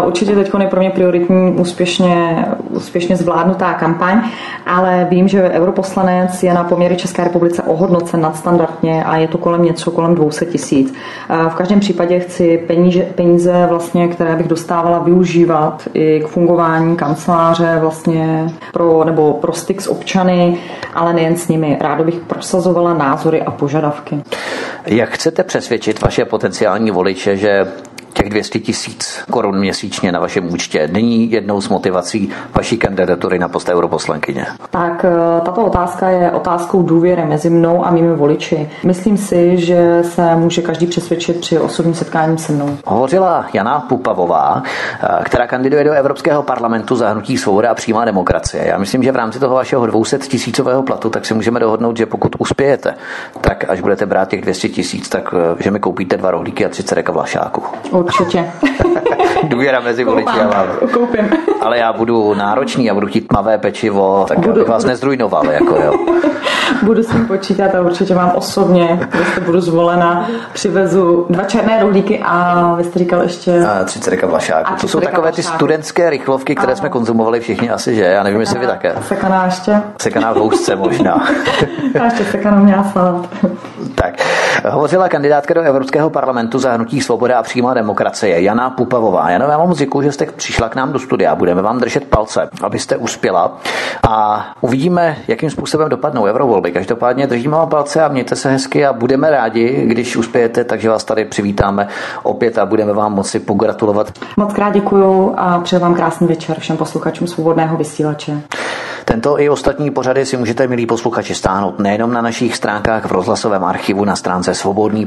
[0.01, 4.21] uh, určitě teď je pro mě prioritní úspěšně, úspěšně zvládnutá kampaň,
[4.67, 9.63] ale vím, že europoslanec je na poměry České republice ohodnocen nadstandardně a je to kolem
[9.63, 10.95] něco kolem 200 tisíc.
[11.31, 16.97] Uh, v každém případě chci peníze, peníze vlastně, které bych dostávala, využívat i k fungování
[16.97, 20.59] kanceláře vlastně pro, nebo pro styk s občany,
[20.95, 21.79] ale nejen s nimi.
[21.81, 24.23] Ráda bych prosazovala názory a požadavky.
[24.87, 27.67] Jak chcete přesvědčit vaše potenciální voliče, že
[28.23, 33.49] těch 200 tisíc korun měsíčně na vašem účtě není jednou z motivací vaší kandidatury na
[33.49, 34.47] post europoslankyně?
[34.71, 38.71] Tak eh, tato otázka je otázkou důvěry mezi mnou a mými voliči.
[38.85, 42.79] Myslím si, že se může každý přesvědčit při osobním setkání se mnou.
[42.87, 44.63] Hovořila Jana Pupavová,
[45.03, 48.65] eh, která kandiduje do Evropského parlamentu za hnutí svoboda a přímá demokracie.
[48.67, 52.07] Já myslím, že v rámci toho vašeho 200 tisícového platu tak si můžeme dohodnout, že
[52.07, 52.95] pokud uspějete,
[53.41, 56.69] tak až budete brát těch 200 tisíc, tak eh, že mi koupíte dva rohlíky a
[56.69, 57.63] 30 reka vlašáku.
[57.91, 58.08] Určitě.
[58.11, 58.51] 出圈
[59.49, 60.71] Důvěra mezi voliči a vámi.
[60.93, 61.31] Koupím.
[61.61, 64.91] Ale já budu náročný, já budu chtít tmavé pečivo, tak budu, abych vás budu...
[64.91, 65.47] nezdrujnoval.
[65.47, 65.93] Jako, jo.
[66.83, 72.23] budu s tím počítat a určitě vám osobně, když budu zvolena, přivezu dva černé rohlíky
[72.25, 73.65] a vy jste říkal ještě...
[73.67, 74.75] A 30 vlašáků.
[74.81, 78.05] To jsou takové ty studentské rychlovky, které jsme konzumovali všichni asi, že?
[78.05, 78.95] Já nevím, jestli vy také.
[79.03, 79.83] Sekaná ještě.
[80.03, 81.13] Sekaná v housce možná.
[82.01, 83.29] a ještě sekanou měla salát.
[83.95, 84.15] tak.
[84.71, 89.28] Hovořila kandidátka do Evropského parlamentu za hnutí Svoboda a přímá demokracie Jana Pupavová.
[89.31, 91.35] Jana, já vám moc děkuji, že jste přišla k nám do studia.
[91.35, 93.59] Budeme vám držet palce, abyste uspěla
[94.09, 96.73] a uvidíme, jakým způsobem dopadnou eurovolby.
[96.73, 101.05] Každopádně držíme vám palce a mějte se hezky a budeme rádi, když uspějete, takže vás
[101.05, 101.89] tady přivítáme
[102.23, 104.13] opět a budeme vám moci pogratulovat.
[104.37, 108.43] Moc krát děkuju a přeju vám krásný večer všem posluchačům svobodného vysílače.
[109.09, 113.65] Tento i ostatní pořady si můžete, milí posluchači, stáhnout nejenom na našich stránkách v rozhlasovém
[113.65, 115.07] archivu na stránce svobodný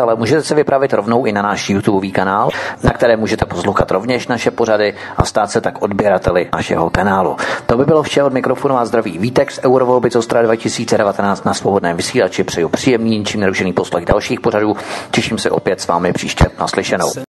[0.00, 2.47] ale můžete se vypravit rovnou i na náš YouTube kanál,
[2.82, 7.36] na které můžete poslouchat rovněž naše pořady a stát se tak odběrateli našeho kanálu.
[7.66, 11.96] To by bylo vše od mikrofonu a zdraví Vítek z Eurovolby Ostra 2019 na svobodném
[11.96, 12.44] vysílači.
[12.44, 14.76] Přeju příjemný, ničím nerušený poslech dalších pořadů.
[15.10, 17.27] Těším se opět s vámi příště naslyšenou.